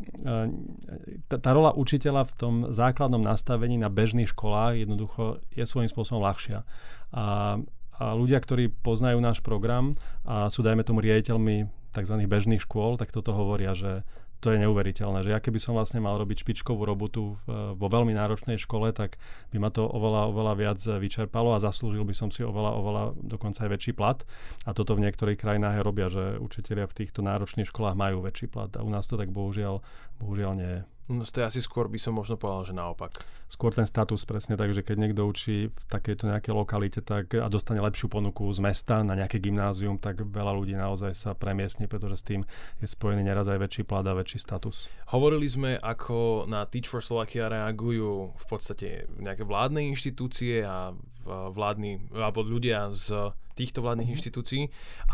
[1.30, 6.22] tá, tá rola učiteľa v tom základnom nastavení na bežných školách jednoducho je svojím spôsobom
[6.22, 6.66] ľahšia.
[7.14, 7.56] A,
[7.96, 9.94] a ľudia, ktorí poznajú náš program
[10.26, 12.14] a sú, dajme tomu, riaditeľmi tzv.
[12.26, 14.04] bežných škôl, tak toto hovoria, že
[14.46, 18.62] to je neuveriteľné, že ja keby som vlastne mal robiť špičkovú robotu vo veľmi náročnej
[18.62, 19.18] škole, tak
[19.50, 23.66] by ma to oveľa, oveľa viac vyčerpalo a zaslúžil by som si oveľa, oveľa dokonca
[23.66, 24.22] aj väčší plat.
[24.62, 28.70] A toto v niektorých krajinách robia, že učitelia v týchto náročných školách majú väčší plat
[28.78, 29.82] a u nás to tak bohužiaľ,
[30.22, 30.95] bohužiaľ nie je.
[31.06, 33.22] No to asi skôr by som možno povedal, že naopak.
[33.46, 37.46] Skôr ten status presne tak, že keď niekto učí v takejto nejakej lokalite tak, a
[37.46, 42.18] dostane lepšiu ponuku z mesta na nejaké gymnázium, tak veľa ľudí naozaj sa premiestne, pretože
[42.18, 42.42] s tým
[42.82, 44.90] je spojený neraz aj väčší plat a väčší status.
[45.14, 50.90] Hovorili sme, ako na Teach for Slovakia reagujú v podstate nejaké vládne inštitúcie a
[51.26, 54.26] vládni, alebo ľudia z týchto vládnych mm-hmm.
[54.26, 54.62] inštitúcií.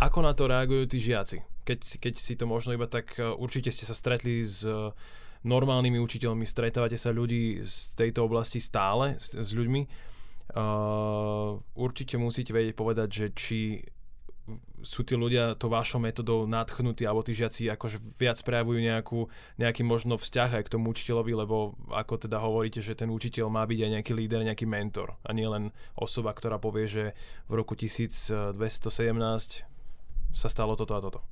[0.01, 1.45] Ako na to reagujú tí žiaci?
[1.69, 4.65] Keď, keď si to možno iba tak, určite ste sa stretli s
[5.43, 9.83] normálnymi učiteľmi, stretávate sa ľudí z tejto oblasti stále, s, s ľuďmi.
[10.53, 13.61] Uh, určite musíte vedieť povedať, že či
[14.83, 19.31] sú tí ľudia to vašou metodou nadchnutí alebo tí žiaci akože viac prejavujú nejakú,
[19.63, 23.63] nejaký možno vzťah aj k tomu učiteľovi, lebo ako teda hovoríte, že ten učiteľ má
[23.63, 27.05] byť aj nejaký líder, nejaký mentor a nie len osoba, ktorá povie, že
[27.47, 28.35] v roku 1217
[30.35, 31.23] sa stalo toto a toto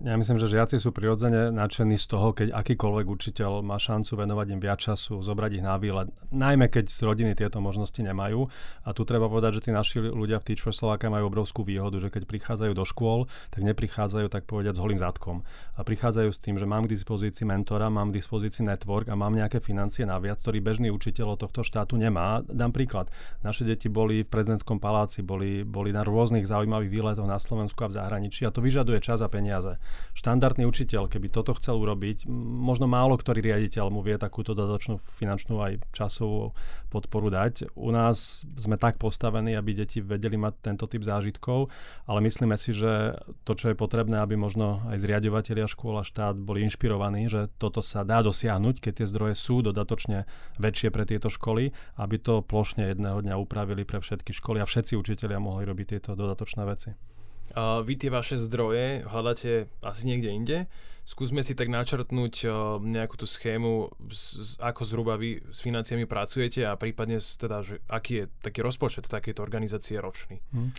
[0.00, 4.46] ja myslím, že žiaci sú prirodzene nadšení z toho, keď akýkoľvek učiteľ má šancu venovať
[4.56, 8.48] im viac času, zobrať ich na výlet, najmä keď rodiny tieto možnosti nemajú.
[8.88, 12.00] A tu treba povedať, že tí naši ľudia v Teach for Slovakia majú obrovskú výhodu,
[12.00, 15.44] že keď prichádzajú do škôl, tak neprichádzajú tak povedať s holým zadkom.
[15.76, 19.36] A prichádzajú s tým, že mám k dispozícii mentora, mám k dispozícii network a mám
[19.36, 22.40] nejaké financie naviac, ktorý bežný učiteľ od tohto štátu nemá.
[22.48, 23.12] Dám príklad.
[23.44, 27.92] Naše deti boli v prezidentskom paláci, boli, boli na rôznych zaujímavých výletoch na Slovensku a
[27.92, 29.76] v zahraničí a to vyžaduje čas a peniaze
[30.14, 32.28] štandardný učiteľ, keby toto chcel urobiť,
[32.60, 36.52] možno málo ktorý riaditeľ mu vie takúto dodatočnú finančnú aj časovú
[36.90, 37.70] podporu dať.
[37.78, 41.70] U nás sme tak postavení, aby deti vedeli mať tento typ zážitkov,
[42.10, 46.34] ale myslíme si, že to, čo je potrebné, aby možno aj zriadovateľia škôl a štát
[46.34, 50.26] boli inšpirovaní, že toto sa dá dosiahnuť, keď tie zdroje sú dodatočne
[50.58, 54.98] väčšie pre tieto školy, aby to plošne jedného dňa upravili pre všetky školy a všetci
[54.98, 57.09] učitelia mohli robiť tieto dodatočné veci.
[57.50, 60.58] Uh, vy tie vaše zdroje hľadáte asi niekde inde.
[61.02, 66.06] Skúsme si tak načrtnúť uh, nejakú tú schému, z, z, ako zhruba vy s financiami
[66.06, 70.38] pracujete a prípadne teda, že aký je taký rozpočet takéto organizácie ročný.
[70.54, 70.70] Hmm.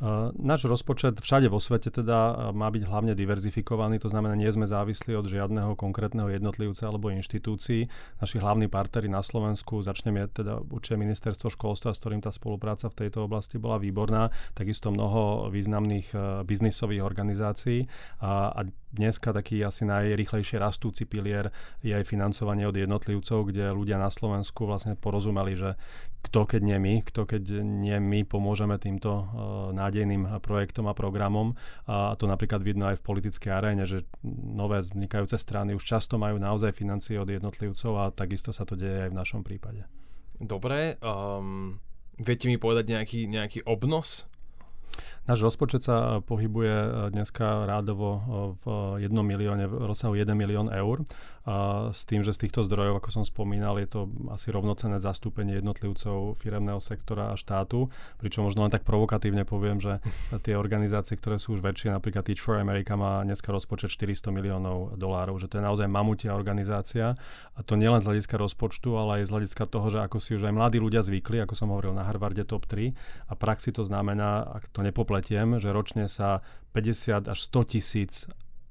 [0.00, 4.48] Uh, náš rozpočet všade vo svete teda uh, má byť hlavne diverzifikovaný, to znamená, nie
[4.48, 7.84] sme závislí od žiadneho konkrétneho jednotlivca alebo inštitúcií.
[8.16, 12.96] Naši hlavní partnery na Slovensku, začneme teda určite ministerstvo školstva, s ktorým tá spolupráca v
[12.96, 17.84] tejto oblasti bola výborná, takisto mnoho významných uh, biznisových organizácií
[18.24, 18.60] a, a
[18.90, 24.66] dneska taký asi najrychlejšie rastúci pilier je aj financovanie od jednotlivcov, kde ľudia na Slovensku
[24.66, 25.78] vlastne porozumeli, že
[26.20, 29.24] kto keď nie my, kto keď nie my pomôžeme týmto uh,
[29.72, 31.56] nádejným projektom a programom.
[31.88, 36.36] A to napríklad vidno aj v politickej aréne, že nové vznikajúce strany už často majú
[36.36, 39.88] naozaj financie od jednotlivcov a takisto sa to deje aj v našom prípade.
[40.40, 41.80] Dobre, um,
[42.16, 44.30] viete mi povedať nejaký, nejaký obnos
[45.28, 48.08] Náš rozpočet sa pohybuje e, dneska rádovo
[48.64, 48.64] v
[49.04, 51.04] 1 milióne, v rozsahu 1 milión eur.
[51.48, 55.56] A s tým, že z týchto zdrojov, ako som spomínal, je to asi rovnocené zastúpenie
[55.56, 57.88] jednotlivcov firemného sektora a štátu.
[58.20, 60.04] Pričom možno len tak provokatívne poviem, že
[60.44, 65.00] tie organizácie, ktoré sú už väčšie, napríklad Teach for America má dneska rozpočet 400 miliónov
[65.00, 67.16] dolárov, že to je naozaj mamutia organizácia.
[67.56, 70.44] A to nielen z hľadiska rozpočtu, ale aj z hľadiska toho, že ako si už
[70.44, 72.92] aj mladí ľudia zvykli, ako som hovoril na Harvarde top 3.
[73.28, 76.44] A praxi to znamená, ak to nepopletiem, že ročne sa
[76.76, 78.28] 50 až 100 tisíc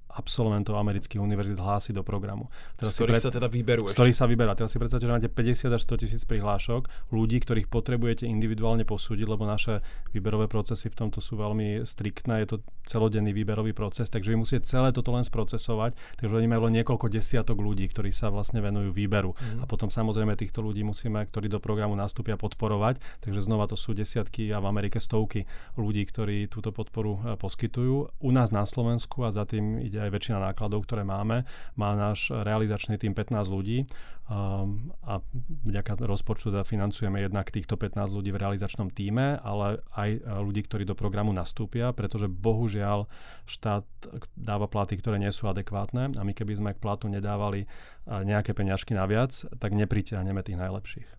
[0.09, 2.49] absolventov amerických univerzít hlási do programu.
[2.75, 3.23] Teraz z ktorých pred...
[3.23, 4.57] sa teda vyberú Z ktorých sa vyberá.
[4.57, 9.27] Teraz si predstavte, že máte 50 až 100 tisíc prihlášok ľudí, ktorých potrebujete individuálne posúdiť,
[9.29, 12.41] lebo naše výberové procesy v tomto sú veľmi striktné.
[12.43, 12.57] Je to
[12.89, 15.93] celodenný výberový proces, takže vy musíte celé toto len sprocesovať.
[16.17, 19.37] Takže oni majú len niekoľko desiatok ľudí, ktorí sa vlastne venujú výberu.
[19.37, 19.61] Mm.
[19.61, 22.97] A potom samozrejme týchto ľudí musíme, ktorí do programu nastúpia, podporovať.
[23.21, 25.45] Takže znova to sú desiatky a v Amerike stovky
[25.77, 28.09] ľudí, ktorí túto podporu e, poskytujú.
[28.19, 31.43] U nás na Slovensku a za tým ide aj väčšina nákladov, ktoré máme.
[31.75, 33.83] Má náš realizačný tým 15 ľudí
[34.29, 35.19] um, a
[35.67, 40.63] vďaka rozpočtu teda financujeme jednak týchto 15 ľudí v realizačnom týme, ale aj e, ľudí,
[40.65, 43.09] ktorí do programu nastúpia, pretože bohužiaľ
[43.45, 43.85] štát
[44.33, 47.67] dáva platy, ktoré nie sú adekvátne a my keby sme k platu nedávali e,
[48.07, 51.09] nejaké peňažky naviac, tak nepritiahneme tých najlepších.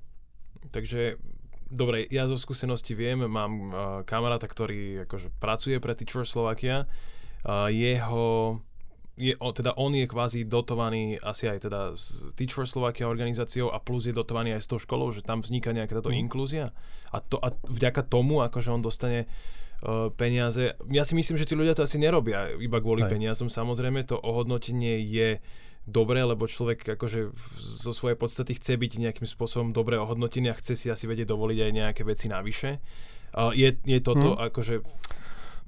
[0.71, 1.21] Takže
[1.71, 6.91] Dobre, ja zo skúsenosti viem, mám uh, kamaráta, ktorý akože pracuje pre Teacher Slovakia.
[7.47, 8.59] Uh, jeho
[9.21, 13.77] je, teda on je kvázi dotovaný asi aj teda s Teach for Slovakia organizáciou a
[13.77, 16.19] plus je dotovaný aj s tou školou, že tam vzniká nejaká táto mm.
[16.25, 16.73] inklúzia
[17.13, 19.29] a, to, a vďaka tomu, akože on dostane
[19.85, 20.73] uh, peniaze.
[20.89, 23.11] Ja si myslím, že tí ľudia to asi nerobia iba kvôli aj.
[23.13, 23.53] peniazom.
[23.53, 25.45] Samozrejme, to ohodnotenie je
[25.85, 30.77] dobré, lebo človek akože zo svojej podstaty chce byť nejakým spôsobom dobre ohodnotený a chce
[30.79, 32.79] si asi vedieť dovoliť aj nejaké veci navyše.
[33.31, 34.51] Uh, je, je toto mm.
[34.51, 34.75] akože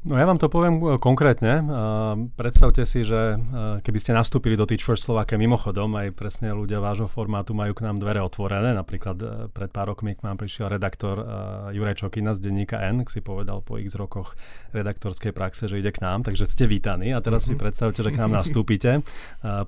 [0.02, 1.62] No ja vám to poviem e, konkrétne.
[1.62, 6.50] Uh, predstavte si, že uh, keby ste nastúpili do Teach First Slovakia mimochodom, aj presne
[6.50, 8.74] ľudia vášho formátu majú k nám dvere otvorené.
[8.74, 11.22] Napríklad pred pár rokmi k nám prišiel redaktor
[11.70, 14.34] Juraj Čokina z denníka N, si povedal po x rokoch
[14.74, 17.14] redaktorskej praxe, že ide k nám, takže ste vítaní.
[17.14, 17.54] A teraz mm-hmm.
[17.54, 17.62] si mhm.
[17.62, 19.06] predstavte, že k nám nastúpite.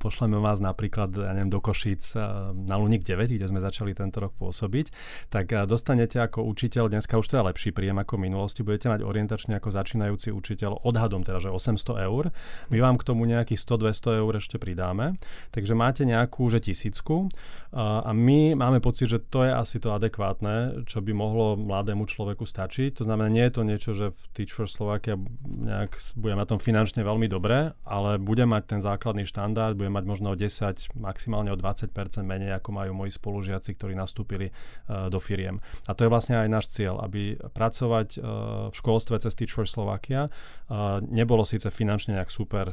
[0.02, 4.18] Pošleme vás napríklad, ja neviem, do Košíc uh, na Lunik 9, kde sme začali tento
[4.18, 4.90] rok pôsobiť.
[5.30, 9.06] Tak dostanete ako učiteľ, dneska už to je lepší príjem ako v minulosti, budete mať
[9.06, 12.32] orientačne ako začínajúci vedúci učiteľ odhadom teda, že 800 eur.
[12.72, 15.20] My vám k tomu nejakých 100-200 eur ešte pridáme.
[15.52, 17.28] Takže máte nejakú, že tisícku
[17.74, 22.46] a my máme pocit, že to je asi to adekvátne, čo by mohlo mladému človeku
[22.46, 23.02] stačiť.
[23.02, 26.62] To znamená, nie je to niečo, že v Teach for Slovakia nejak bude na tom
[26.62, 31.50] finančne veľmi dobre, ale bude mať ten základný štandard, bude mať možno o 10, maximálne
[31.50, 31.90] o 20%
[32.22, 35.58] menej, ako majú moji spolužiaci, ktorí nastúpili uh, do firiem.
[35.90, 38.22] A to je vlastne aj náš cieľ, aby pracovať uh,
[38.70, 41.02] v školstve cez Teach for Slovakia Slovakia.
[41.10, 42.72] Nebolo síce finančne nejak super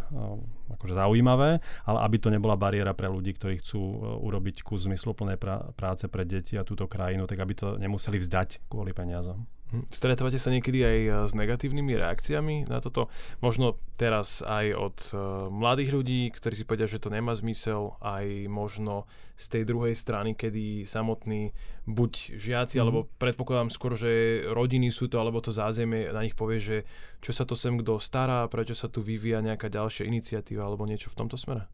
[0.72, 5.36] akože zaujímavé, ale aby to nebola bariéra pre ľudí, ktorí chcú e, urobiť kus zmysluplnej
[5.76, 9.44] práce pre deti a túto krajinu, tak aby to nemuseli vzdať kvôli peniazom.
[9.88, 13.08] Stretávate sa niekedy aj eh, s negatívnymi reakciami na toto?
[13.40, 15.20] Možno teraz aj od uh,
[15.54, 19.06] mladých ľudí, ktorí si povedia, že to nemá zmysel, aj možno
[19.38, 21.54] z tej druhej strany, kedy samotní
[21.86, 22.82] buď žiaci, mm.
[22.82, 26.78] alebo predpokladám skôr, že rodiny sú to, alebo to zázemie na nich povie, že
[27.22, 31.14] čo sa to sem kto stará, prečo sa tu vyvíja nejaká ďalšia iniciatíva, alebo niečo
[31.14, 31.70] v tomto smere?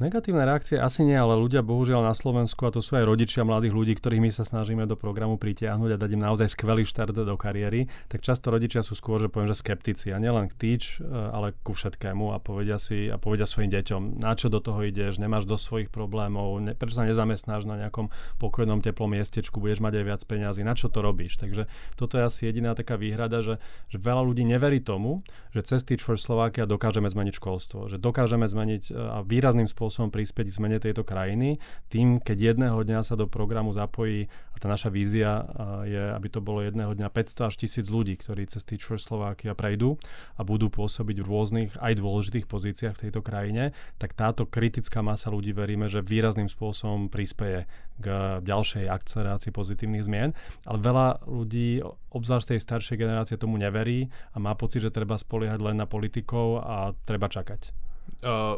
[0.00, 3.76] Negatívne reakcie asi nie, ale ľudia bohužiaľ na Slovensku, a to sú aj rodičia mladých
[3.76, 7.36] ľudí, ktorých my sa snažíme do programu pritiahnuť a dať im naozaj skvelý štart do
[7.36, 11.04] kariéry, tak často rodičia sú skôr, že poviem, že skeptici a nielen k týč, e,
[11.04, 15.20] ale ku všetkému a povedia si a povedia svojim deťom, na čo do toho ideš,
[15.20, 18.08] nemáš do svojich problémov, ne, prečo sa nezamestnáš na nejakom
[18.40, 21.36] pokojnom teplom miestečku, budeš mať aj viac peňazí, na čo to robíš.
[21.36, 21.68] Takže
[22.00, 23.60] toto je asi jediná taká výhrada, že,
[23.92, 28.48] že veľa ľudí neverí tomu, že cez Teach for Slovakia dokážeme zmeniť školstvo, že dokážeme
[28.48, 31.58] zmeniť e, a výrazným spôsobom spôsobom prispieť k zmene tejto krajiny.
[31.90, 35.42] Tým, keď jedného dňa sa do programu zapojí, a tá naša vízia
[35.82, 39.58] je, aby to bolo jedného dňa 500 až 1000 ľudí, ktorí cez Teach for Slovakia
[39.58, 39.98] prejdú
[40.38, 45.34] a budú pôsobiť v rôznych aj dôležitých pozíciách v tejto krajine, tak táto kritická masa
[45.34, 47.66] ľudí veríme, že výrazným spôsobom prispieje
[47.98, 50.30] k ďalšej akcelerácii pozitívnych zmien.
[50.64, 51.82] Ale veľa ľudí,
[52.14, 56.62] obzvlášť tej staršej generácie, tomu neverí a má pocit, že treba spoliehať len na politikov
[56.62, 57.89] a treba čakať.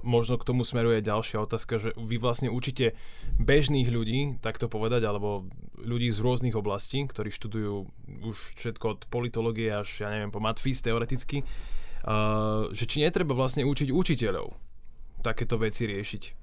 [0.03, 2.99] Možno k tomu smeruje ďalšia otázka, že vy vlastne učíte
[3.39, 5.47] bežných ľudí, tak to povedať, alebo
[5.79, 7.87] ľudí z rôznych oblastí, ktorí študujú
[8.27, 13.63] už všetko od politológie až, ja neviem, po matfís teoreticky, uh, že či netreba vlastne
[13.63, 14.51] učiť učiteľov
[15.23, 16.43] takéto veci riešiť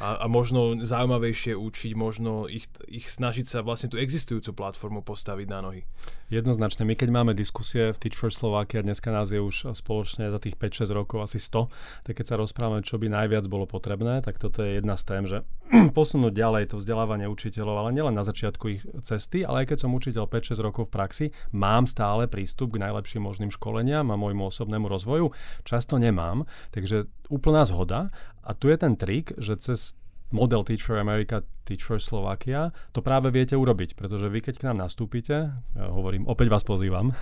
[0.00, 5.46] a, a možno zaujímavejšie učiť, možno ich, ich snažiť sa vlastne tú existujúcu platformu postaviť
[5.50, 5.82] na nohy.
[6.30, 6.86] Jednoznačne.
[6.86, 10.56] My keď máme diskusie v Teach for Slovakia, dneska nás je už spoločne za tých
[10.56, 14.62] 5-6 rokov asi 100, tak keď sa rozprávame, čo by najviac bolo potrebné, tak toto
[14.62, 15.42] je jedna z tém, že
[15.96, 19.94] posunúť ďalej to vzdelávanie učiteľov, ale nielen na začiatku ich cesty, ale aj keď som
[19.94, 24.90] učiteľ 5-6 rokov v praxi, mám stále prístup k najlepším možným školeniam a môjmu osobnému
[24.90, 25.30] rozvoju.
[25.62, 28.10] Často nemám, takže úplná zhoda.
[28.42, 29.94] A tu je ten trik, že cez
[30.34, 34.66] model Teach for America Teach for Slovakia, to práve viete urobiť, pretože vy keď k
[34.66, 37.14] nám nastúpite, ja hovorím, opäť vás pozývam,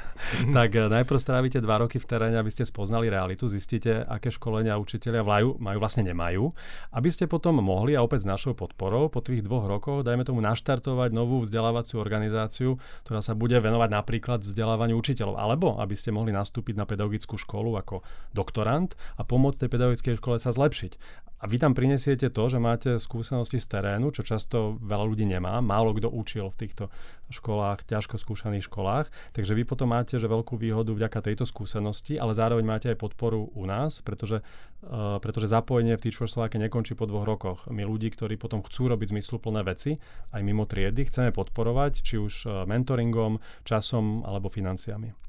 [0.57, 4.81] tak eh, najprv strávite dva roky v teréne, aby ste spoznali realitu, zistíte, aké školenia
[4.81, 6.49] učiteľia vlajú, majú, vlastne nemajú,
[6.97, 10.41] aby ste potom mohli a opäť s našou podporou po tých dvoch rokoch, dajme tomu
[10.41, 16.33] naštartovať novú vzdelávaciu organizáciu, ktorá sa bude venovať napríklad vzdelávaniu učiteľov, alebo aby ste mohli
[16.33, 18.01] nastúpiť na pedagogickú školu ako
[18.33, 21.29] doktorant a pomôcť tej pedagogickej škole sa zlepšiť.
[21.39, 24.38] A vy tam prinesiete to, že máte skúsenosti z terénu, čo často
[24.79, 25.59] veľa ľudí nemá.
[25.59, 26.85] Málo kto učil v týchto
[27.29, 29.11] školách, ťažko skúšaných školách.
[29.35, 33.53] Takže vy potom máte že veľkú výhodu vďaka tejto skúsenosti, ale zároveň máte aj podporu
[33.53, 37.69] u nás, pretože, uh, pretože zapojenie v Teach for Slovakia nekončí po dvoch rokoch.
[37.69, 40.01] My ľudí, ktorí potom chcú robiť zmysluplné veci,
[40.33, 45.28] aj mimo triedy, chceme podporovať, či už eh, mentoringom, časom alebo financiami.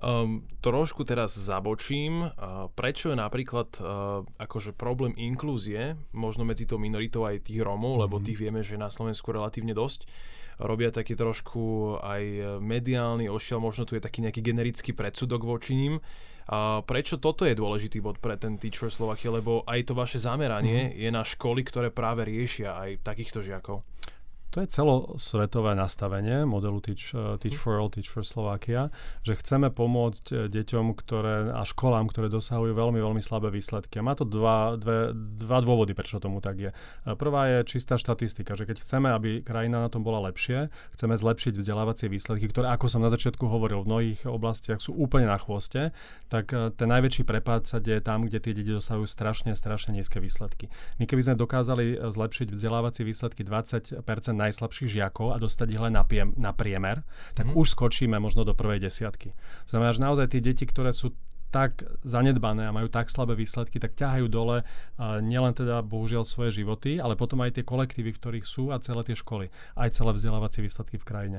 [0.00, 2.24] Um, trošku teraz zabočím.
[2.24, 8.00] Uh, prečo je napríklad uh, akože problém inklúzie, možno medzi tou minoritou aj tých Rómov,
[8.00, 8.04] mm-hmm.
[8.08, 8.24] lebo mhm.
[8.24, 10.08] tých vieme, že na Slovensku relatívne dosť,
[10.56, 12.22] robia taký trošku aj
[12.64, 16.00] mediálny ošiel, možno tu je taký nejaký generický predsudok voči ním.
[16.48, 20.16] Uh, prečo toto je dôležitý bod pre ten Teach for Slovakia, lebo aj to vaše
[20.16, 20.96] zameranie mm-hmm.
[20.96, 23.84] je na školy, ktoré práve riešia aj takýchto žiakov.
[24.50, 28.90] To je celosvetové nastavenie modelu Teach, uh, Teach for All, Teach for Slovakia,
[29.22, 34.02] že chceme pomôcť uh, deťom ktoré, a školám, ktoré dosahujú veľmi, veľmi slabé výsledky.
[34.02, 36.70] A má to dva, dve, dva dôvody, prečo tomu tak je.
[37.06, 40.66] Uh, prvá je čistá štatistika, že keď chceme, aby krajina na tom bola lepšie,
[40.98, 45.30] chceme zlepšiť vzdelávacie výsledky, ktoré, ako som na začiatku hovoril, v mnohých oblastiach sú úplne
[45.30, 45.94] na chvoste,
[46.26, 50.66] tak ten najväčší prepad sa deje tam, kde tie deti dosahujú strašne, strašne nízke výsledky.
[50.98, 54.02] My keby sme dokázali zlepšiť vzdelávacie výsledky 20
[54.40, 57.04] najslabších žiakov a dostať ich len na, piem, na priemer,
[57.36, 57.54] tak mm.
[57.56, 59.36] už skočíme možno do prvej desiatky.
[59.68, 61.12] To znamená, že naozaj tie deti, ktoré sú
[61.50, 66.62] tak zanedbané a majú tak slabé výsledky, tak ťahajú dole uh, nielen teda bohužiaľ svoje
[66.62, 70.14] životy, ale potom aj tie kolektívy, v ktorých sú a celé tie školy, aj celé
[70.14, 71.38] vzdelávacie výsledky v krajine.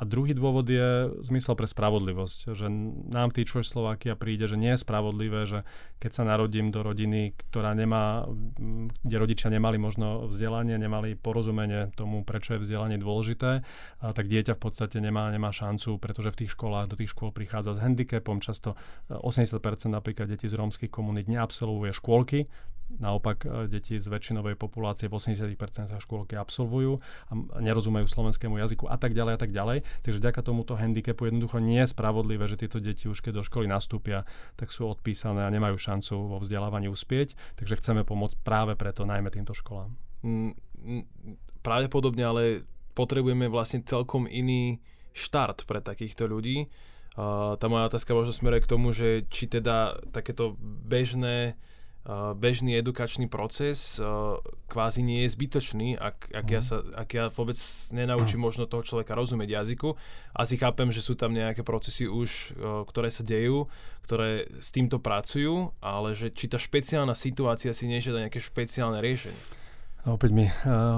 [0.00, 2.72] A druhý dôvod je zmysel pre spravodlivosť, že
[3.12, 5.68] nám v Teach Slovakia príde, že nie je spravodlivé, že
[6.00, 8.24] keď sa narodím do rodiny, ktorá nemá,
[9.04, 13.60] kde rodičia nemali možno vzdelanie, nemali porozumenie tomu, prečo je vzdelanie dôležité,
[14.00, 17.28] a tak dieťa v podstate nemá, nemá šancu, pretože v tých školách, do tých škôl
[17.36, 18.80] prichádza s handicapom, často
[19.12, 19.60] 80%
[19.92, 22.48] napríklad detí z rómskych komunít neabsolvuje škôlky,
[22.98, 26.98] Naopak e, deti z väčšinovej populácie v 80% škôlky absolvujú
[27.30, 29.86] a nerozumejú slovenskému jazyku a tak ďalej a tak ďalej.
[30.02, 33.70] Takže vďaka tomuto handicapu jednoducho nie je spravodlivé, že tieto deti už keď do školy
[33.70, 34.26] nastúpia,
[34.58, 37.38] tak sú odpísané a nemajú šancu vo vzdelávaní uspieť.
[37.54, 39.94] Takže chceme pomôcť práve preto najmä týmto školám.
[40.26, 41.04] Mm, mm,
[41.62, 42.42] pravdepodobne ale
[42.98, 44.82] potrebujeme vlastne celkom iný
[45.14, 46.66] štart pre takýchto ľudí.
[47.18, 51.58] Uh, tá moja otázka možno smeruje k tomu, že či teda takéto bežné
[52.34, 54.00] bežný edukačný proces
[54.72, 56.54] kvázi nie je zbytočný, ak, ak, mm.
[56.54, 56.66] ja, mhm.
[56.66, 57.58] sa, ak ja vôbec
[57.92, 58.46] nenaučím mm.
[58.48, 59.94] možno toho človeka rozumieť jazyku.
[60.32, 62.56] Asi chápem, že sú tam nejaké procesy už,
[62.88, 63.68] ktoré sa dejú,
[64.08, 69.59] ktoré s týmto pracujú, ale že či tá špeciálna situácia si nežiada nejaké špeciálne riešenie.
[70.08, 70.52] Opäť mi uh,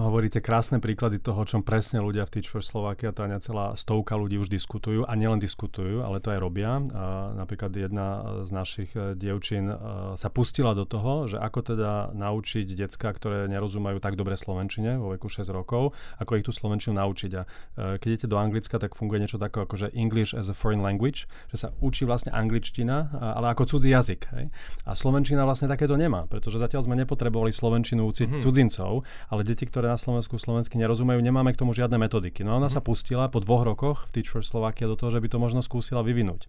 [0.06, 4.14] hovoríte krásne príklady toho, o čom presne ľudia v Teach for Slovakia, tá celá stovka
[4.14, 6.78] ľudí už diskutujú a nielen diskutujú, ale to aj robia.
[6.78, 12.14] Uh, napríklad jedna z našich uh, dievčín uh, sa pustila do toho, že ako teda
[12.14, 16.94] naučiť decka, ktoré nerozumajú tak dobre slovenčine vo veku 6 rokov, ako ich tú slovenčinu
[16.94, 17.30] naučiť.
[17.34, 20.54] A uh, keď idete do Anglicka, tak funguje niečo také ako že English as a
[20.54, 24.30] foreign language, že sa učí vlastne angličtina, uh, ale ako cudzí jazyk.
[24.30, 24.46] Hej?
[24.86, 28.44] A slovenčina vlastne takéto nemá, pretože zatiaľ sme nepotrebovali slovenčinu učiť mm-hmm.
[28.46, 32.44] cudzincov rokov, ale deti, ktoré na Slovensku slovensky nerozumejú, nemáme k tomu žiadne metodiky.
[32.44, 32.76] No a ona mm.
[32.76, 35.61] sa pustila po dvoch rokoch v Teach for Slovakia do toho, že by to možno
[35.64, 36.46] skúsila vyvinúť.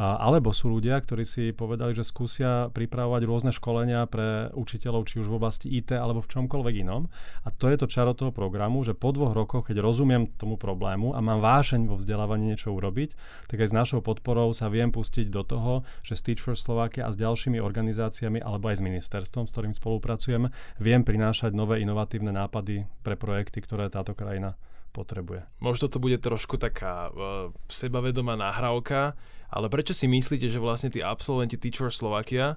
[0.00, 5.22] A, alebo sú ľudia, ktorí si povedali, že skúsia pripravovať rôzne školenia pre učiteľov, či
[5.22, 7.06] už v oblasti IT alebo v čomkoľvek inom.
[7.46, 11.14] A to je to čaro toho programu, že po dvoch rokoch, keď rozumiem tomu problému
[11.14, 13.14] a mám vášeň vo vzdelávaní niečo urobiť,
[13.46, 17.06] tak aj s našou podporou sa viem pustiť do toho, že s Teach for Slovakia
[17.06, 20.48] a s ďalšími organizáciami alebo aj s ministerstvom, s ktorým spolupracujem,
[20.80, 24.56] viem prinášať nové inovatívne nápady pre projekty, ktoré táto krajina
[24.94, 25.44] potrebuje.
[25.58, 29.18] Možno to bude trošku taká uh, sebavedomá nahrávka,
[29.50, 32.56] ale prečo si myslíte, že vlastne tí absolventi Teacher Slovakia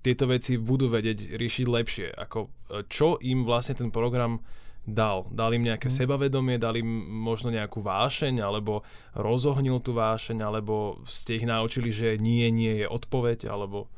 [0.00, 2.08] tieto veci budú vedieť riešiť lepšie?
[2.12, 4.44] Ako, uh, čo im vlastne ten program
[4.84, 5.28] dal?
[5.32, 5.96] Dal im nejaké mm.
[6.04, 6.88] sebavedomie, dal im
[7.24, 8.84] možno nejakú vášeň, alebo
[9.16, 13.88] rozohnil tú vášeň, alebo ste ich naučili, že nie, nie je odpoveď, alebo...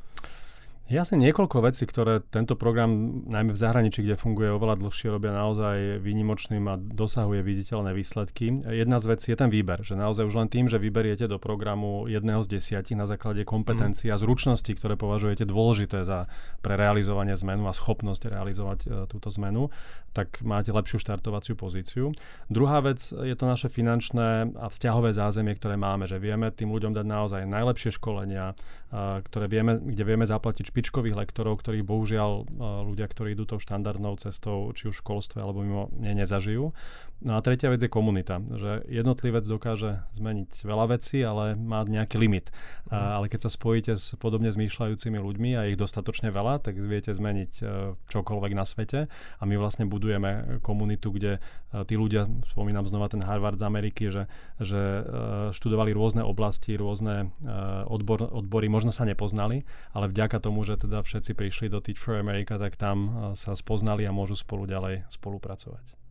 [0.83, 5.31] Je asi niekoľko vecí, ktoré tento program, najmä v zahraničí, kde funguje oveľa dlhšie, robia
[5.31, 8.59] naozaj výnimočným a dosahuje viditeľné výsledky.
[8.67, 12.11] Jedna z vecí je ten výber, že naozaj už len tým, že vyberiete do programu
[12.11, 14.13] jedného z desiatich na základe kompetencií mm.
[14.13, 16.27] a zručností, ktoré považujete dôležité za
[16.59, 19.71] pre realizovanie zmenu a schopnosť realizovať e, túto zmenu,
[20.11, 22.11] tak máte lepšiu štartovaciu pozíciu.
[22.51, 26.91] Druhá vec je to naše finančné a vzťahové zázemie, ktoré máme, že vieme tým ľuďom
[26.91, 32.43] dať naozaj najlepšie školenia, e, ktoré vieme, kde vieme zaplatiť špičkových lektorov, ktorých bohužiaľ e,
[32.89, 36.73] ľudia, ktorí idú tou štandardnou cestou, či už v školstve alebo mimo, ne, nezažijú.
[37.23, 42.17] No a tretia vec je komunita, že jednotlivec dokáže zmeniť veľa vecí, ale má nejaký
[42.17, 42.49] limit.
[42.89, 43.09] A, mhm.
[43.21, 47.51] ale keď sa spojíte s podobne zmýšľajúcimi ľuďmi a ich dostatočne veľa, tak viete zmeniť
[47.61, 49.07] uh, čokoľvek na svete.
[49.39, 54.11] A my vlastne budujeme komunitu, kde uh, tí ľudia, spomínam znova ten Harvard z Ameriky,
[54.11, 54.27] že,
[54.59, 55.05] že
[55.55, 57.31] študovali rôzne oblasti, rôzne
[57.87, 62.17] odbor, odbory, možno sa nepoznali, ale vďaka tomu, že teda všetci prišli do Teach for
[62.17, 66.02] America, tak tam sa spoznali a môžu spolu ďalej spolupracovať.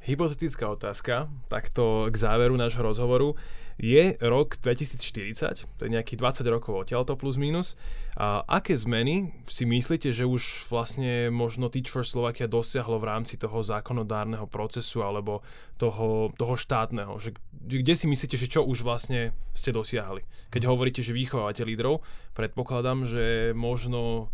[0.00, 3.36] Hypotetická otázka, takto k záveru nášho rozhovoru.
[3.80, 7.80] Je rok 2040, to je nejakých 20 rokov odtiaľto plus minus.
[8.16, 13.40] A aké zmeny si myslíte, že už vlastne možno Teach for Slovakia dosiahlo v rámci
[13.40, 15.40] toho zákonodárneho procesu alebo
[15.80, 17.16] toho, toho štátneho?
[17.16, 20.24] Že, kde si myslíte, že čo už vlastne ste dosiahli?
[20.52, 22.04] Keď hovoríte, že vychovávate lídrov,
[22.36, 24.28] predpokladám, že možno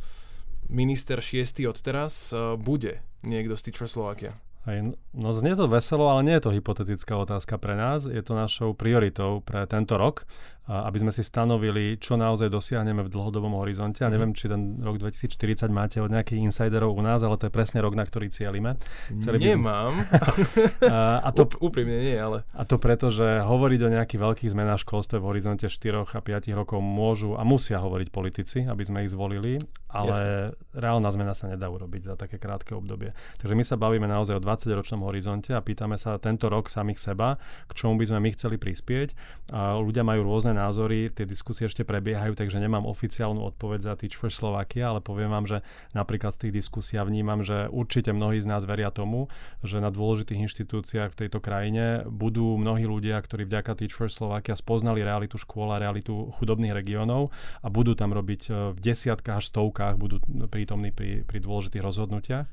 [0.67, 1.63] minister 6.
[1.71, 4.35] od teraz uh, bude niekto z Teach for Slovakia.
[4.67, 4.83] Aj,
[5.15, 8.03] no znie to veselo, ale nie je to hypotetická otázka pre nás.
[8.03, 10.27] Je to našou prioritou pre tento rok
[10.67, 14.03] aby sme si stanovili, čo naozaj dosiahneme v dlhodobom horizonte.
[14.03, 17.53] A neviem, či ten rok 2040 máte od nejakých insiderov u nás, ale to je
[17.55, 18.75] presne rok, na ktorý cielime.
[19.15, 19.95] Chceli Nemám.
[20.83, 22.43] a, a to, úprimne nie, ale...
[22.51, 26.51] A to preto, že hovoriť o nejakých veľkých zmenách školstve v horizonte 4 a 5
[26.59, 30.35] rokov môžu a musia hovoriť politici, aby sme ich zvolili, ale Jasne.
[30.75, 33.15] reálna zmena sa nedá urobiť za také krátke obdobie.
[33.39, 37.37] Takže my sa bavíme naozaj o 20-ročnom horizonte a pýtame sa tento rok samých seba,
[37.69, 39.13] k čomu by sme my chceli prispieť.
[39.53, 44.17] A ľudia majú rôzne názory, tie diskusie ešte prebiehajú, takže nemám oficiálnu odpoveď za Teach
[44.17, 45.61] for Slovakia, ale poviem vám, že
[45.93, 49.29] napríklad z tých diskusí ja vnímam, že určite mnohí z nás veria tomu,
[49.61, 54.57] že na dôležitých inštitúciách v tejto krajine budú mnohí ľudia, ktorí vďaka Teach for Slovakia
[54.57, 59.51] spoznali realitu škôl a realitu chudobných regiónov a budú tam robiť e, v desiatkách až
[59.51, 62.47] stovkách, budú prítomní pri, pri dôležitých rozhodnutiach.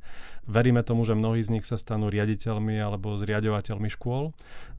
[0.49, 4.34] Veríme tomu, že mnohí z nich sa stanú riaditeľmi alebo zriadovateľmi škôl.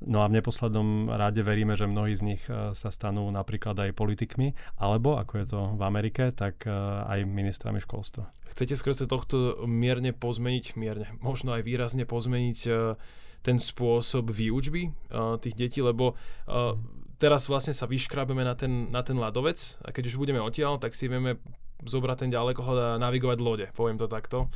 [0.05, 3.97] No a v neposlednom rade veríme, že mnohí z nich e, sa stanú napríklad aj
[3.97, 6.73] politikmi, alebo, ako je to v Amerike, tak e,
[7.07, 8.27] aj ministrami školstva.
[8.55, 12.71] Chcete skrze tohto mierne pozmeniť, mierne, možno aj výrazne pozmeniť e,
[13.45, 14.89] ten spôsob výučby
[15.45, 16.17] tých detí, lebo
[17.21, 20.97] teraz vlastne sa vyškrabeme na ten, na ten ľadovec a keď už budeme odtiaľ, tak
[20.97, 21.37] si vieme
[21.85, 24.49] zobrať ten ďalekohľad a navigovať lode, poviem to takto.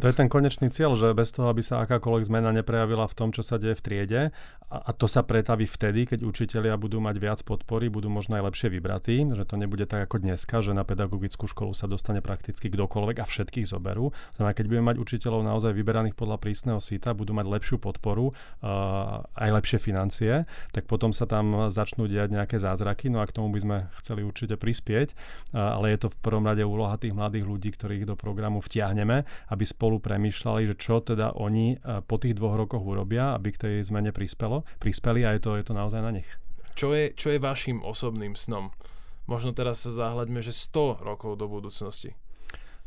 [0.00, 3.28] To je ten konečný cieľ, že bez toho, aby sa akákoľvek zmena neprejavila v tom,
[3.30, 4.22] čo sa deje v triede
[4.72, 8.48] a, a to sa pretaví vtedy, keď učitelia budú mať viac podpory, budú možno aj
[8.48, 12.72] lepšie vybratí, že to nebude tak ako dneska, že na pedagogickú školu sa dostane prakticky
[12.72, 14.16] kdokoľvek a všetkých zoberú.
[14.40, 19.20] Znamená, keď budeme mať učiteľov naozaj vyberaných podľa prísneho síta, budú mať lepšiu podporu, uh,
[19.36, 23.52] aj lepšie financie, tak potom sa tam začnú diať nejaké zázraky, no a k tomu
[23.52, 25.12] by sme chceli určite prispieť,
[25.52, 29.28] uh, ale je to v prvom rade úloha tých mladých ľudí, ktorých do programu vtiahneme
[29.52, 33.60] aby spolu premýšľali, že čo teda oni eh, po tých dvoch rokoch urobia, aby k
[33.68, 36.28] tej zmene prispelo, prispeli a je to, je to naozaj na nich.
[36.72, 38.72] Čo je, čo je vašim osobným snom?
[39.28, 42.16] Možno teraz sa záhľadme, že 100 rokov do budúcnosti.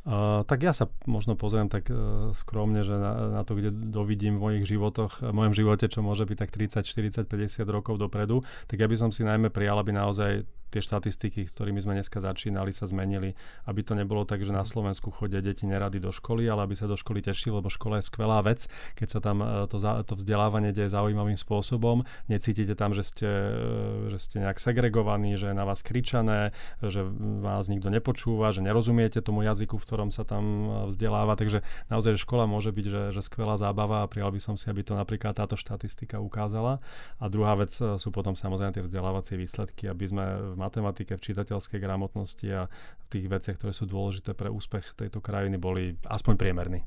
[0.05, 4.37] Uh, tak ja sa možno pozriem tak uh, skromne, že na, na to, kde dovidím
[4.37, 8.45] v mojich životoch, v mojom živote, čo môže byť tak 30, 40, 50 rokov dopredu,
[8.69, 12.73] tak ja by som si najmä prijal, aby naozaj tie štatistiky, ktorými sme dneska začínali,
[12.75, 13.37] sa zmenili,
[13.69, 16.89] aby to nebolo tak, že na Slovensku chodia deti nerady do školy, ale aby sa
[16.89, 20.75] do školy tešili, lebo škola je skvelá vec, keď sa tam e, to, to vzdelávanie
[20.75, 25.63] deje zaujímavým spôsobom, necítite tam, že ste, e, že ste nejak segregovaní, že je na
[25.63, 26.51] vás kričané,
[26.81, 27.05] že
[27.41, 32.17] vás nikto nepočúva, že nerozumiete tomu jazyku, v ktorom sa tam e, vzdeláva, takže naozaj,
[32.19, 35.35] škola môže byť, že, že skvelá zábava a prijal by som si, aby to napríklad
[35.35, 36.79] táto štatistika ukázala.
[37.19, 40.25] A druhá vec sú potom samozrejme tie vzdelávacie výsledky, aby sme
[40.55, 45.19] v matematike, v čitateľskej gramotnosti a v tých veciach, ktoré sú dôležité pre úspech tejto
[45.19, 46.81] krajiny, boli aspoň priemerní.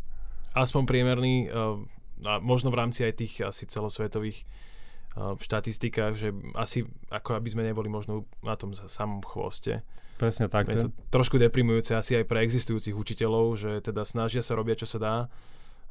[0.56, 6.88] Aspoň priemerný, eh, a možno v rámci aj tých asi celosvetových eh, štatistikách, že asi
[7.12, 9.84] ako aby sme neboli možno na tom samom chvoste.
[10.18, 10.66] Presne tak.
[10.66, 14.88] Je to trošku deprimujúce asi aj pre existujúcich učiteľov, že teda snažia sa robiť, čo
[14.90, 15.16] sa dá,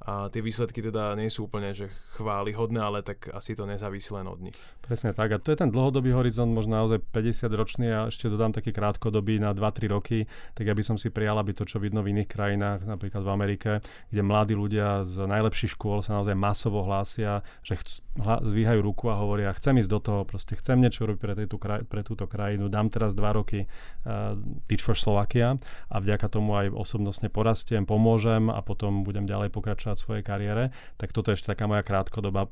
[0.06, 4.30] a tie výsledky teda nie sú úplne že chválihodné, ale tak asi to nezávisí len
[4.30, 4.58] od nich.
[4.86, 5.34] Presne tak.
[5.34, 9.42] A to je ten dlhodobý horizont, možno naozaj 50 ročný a ešte dodám taký krátkodobý
[9.42, 12.86] na 2-3 roky, tak ja som si prijal, aby to, čo vidno v iných krajinách,
[12.86, 13.72] napríklad v Amerike,
[14.14, 19.10] kde mladí ľudia z najlepších škôl sa naozaj masovo hlásia, že chcú, hla, zvíhajú ruku
[19.10, 21.58] a hovoria, chcem ísť do toho, proste chcem niečo robiť pre, tejto,
[21.90, 24.38] pre túto krajinu, dám teraz 2 roky uh,
[24.70, 25.58] Teach for Slovakia
[25.90, 30.24] a vďaka tomu aj osobnostne porastiem, pomôžem a potom budem ďalej pokračovať pokračovať v svojej
[30.26, 30.64] kariére,
[31.00, 32.52] tak toto je ešte taká moja krátkodoba,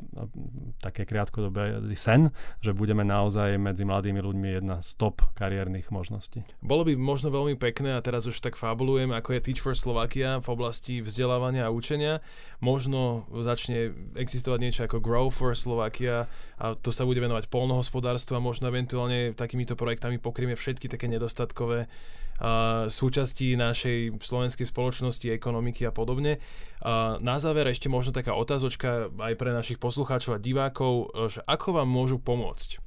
[0.80, 2.32] také krátkodobé sen,
[2.64, 6.48] že budeme naozaj medzi mladými ľuďmi jedna z top kariérnych možností.
[6.64, 10.40] Bolo by možno veľmi pekné, a teraz už tak fabulujem, ako je Teach for Slovakia
[10.40, 12.24] v oblasti vzdelávania a učenia.
[12.64, 18.44] Možno začne existovať niečo ako Grow for Slovakia a to sa bude venovať polnohospodárstvu a
[18.44, 21.92] možno eventuálne takýmito projektami pokrieme všetky také nedostatkové
[22.92, 26.38] súčasti našej slovenskej spoločnosti, ekonomiky a podobne.
[27.20, 31.90] Na záver ešte možno taká otázočka aj pre našich poslucháčov a divákov, že ako vám
[31.90, 32.85] môžu pomôcť?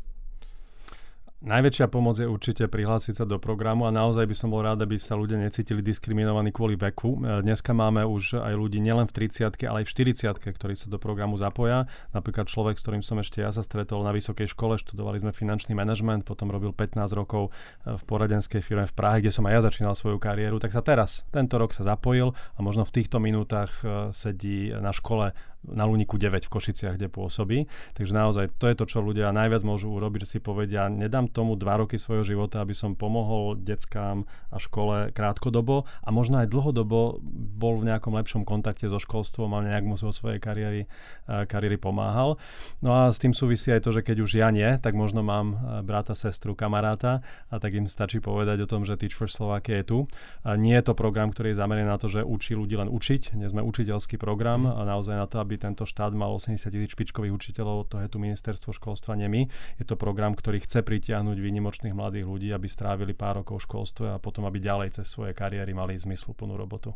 [1.39, 4.99] Najväčšia pomoc je určite prihlásiť sa do programu a naozaj by som bol rád, aby
[4.99, 7.14] sa ľudia necítili diskriminovaní kvôli veku.
[7.14, 10.91] E, dneska máme už aj ľudí nielen v 30 ale aj v 40 ktorí sa
[10.91, 11.86] do programu zapoja.
[12.11, 15.78] Napríklad človek, s ktorým som ešte ja sa stretol na vysokej škole, študovali sme finančný
[15.78, 17.55] manažment, potom robil 15 rokov
[17.86, 20.82] e, v poradenskej firme v Prahe, kde som aj ja začínal svoju kariéru, tak sa
[20.82, 25.30] teraz, tento rok sa zapojil a možno v týchto minútach e, sedí na škole
[25.72, 27.70] na Luniku 9 v Košiciach, kde pôsobí.
[27.94, 31.80] Takže naozaj to je to, čo ľudia najviac môžu urobiť, si povedia, nedám tomu dva
[31.80, 37.20] roky svojho života, aby som pomohol deckám a škole krátkodobo a možno aj dlhodobo
[37.58, 40.86] bol v nejakom lepšom kontakte so školstvom a nejak mu vo svojej kariéry,
[41.26, 42.38] kariéry pomáhal.
[42.80, 45.82] No a s tým súvisí aj to, že keď už ja nie, tak možno mám
[45.82, 49.86] brata, sestru, kamaráta a tak im stačí povedať o tom, že Teach for Slovakia je
[49.86, 49.98] tu.
[50.46, 53.34] A nie je to program, ktorý je zameraný na to, že učí ľudí len učiť.
[53.34, 57.34] Nie sme učiteľský program a naozaj na to, aby tento štát mal 80 tisíc špičkových
[57.34, 59.42] učiteľov, to je tu ministerstvo školstva, nie my.
[59.76, 64.06] Je to program, ktorý chce pritiahnuť výnimočných mladých ľudí, aby strávili pár rokov v školstve
[64.14, 66.94] a potom, aby ďalej cez svoje kariéry mali zmysluplnú robotu.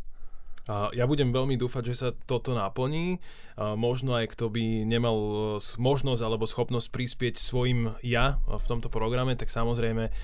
[0.70, 3.18] Ja budem veľmi dúfať, že sa toto naplní.
[3.58, 5.18] Možno aj kto by nemal
[5.58, 10.14] možnosť alebo schopnosť prispieť svojim ja v tomto programe, tak samozrejme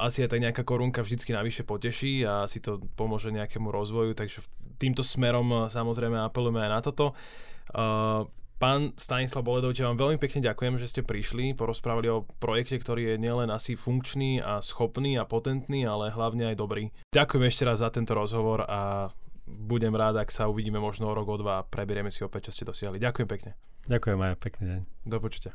[0.00, 4.48] asi aj tak nejaká korunka vždycky navyše poteší a asi to pomôže nejakému rozvoju, takže
[4.80, 7.12] týmto smerom samozrejme apelujeme aj na toto.
[8.56, 13.20] Pán Stanislav Boledovče, vám veľmi pekne ďakujem, že ste prišli, porozprávali o projekte, ktorý je
[13.20, 16.88] nielen asi funkčný a schopný a potentný, ale hlavne aj dobrý.
[17.12, 19.12] Ďakujem ešte raz za tento rozhovor a
[19.44, 22.56] budem rád, ak sa uvidíme možno o rok, o dva a preberieme si opäť, čo
[22.56, 22.96] ste dosiahli.
[22.96, 23.60] Ďakujem pekne.
[23.92, 24.80] Ďakujem aj, pekný deň.
[25.04, 25.52] Do počutia.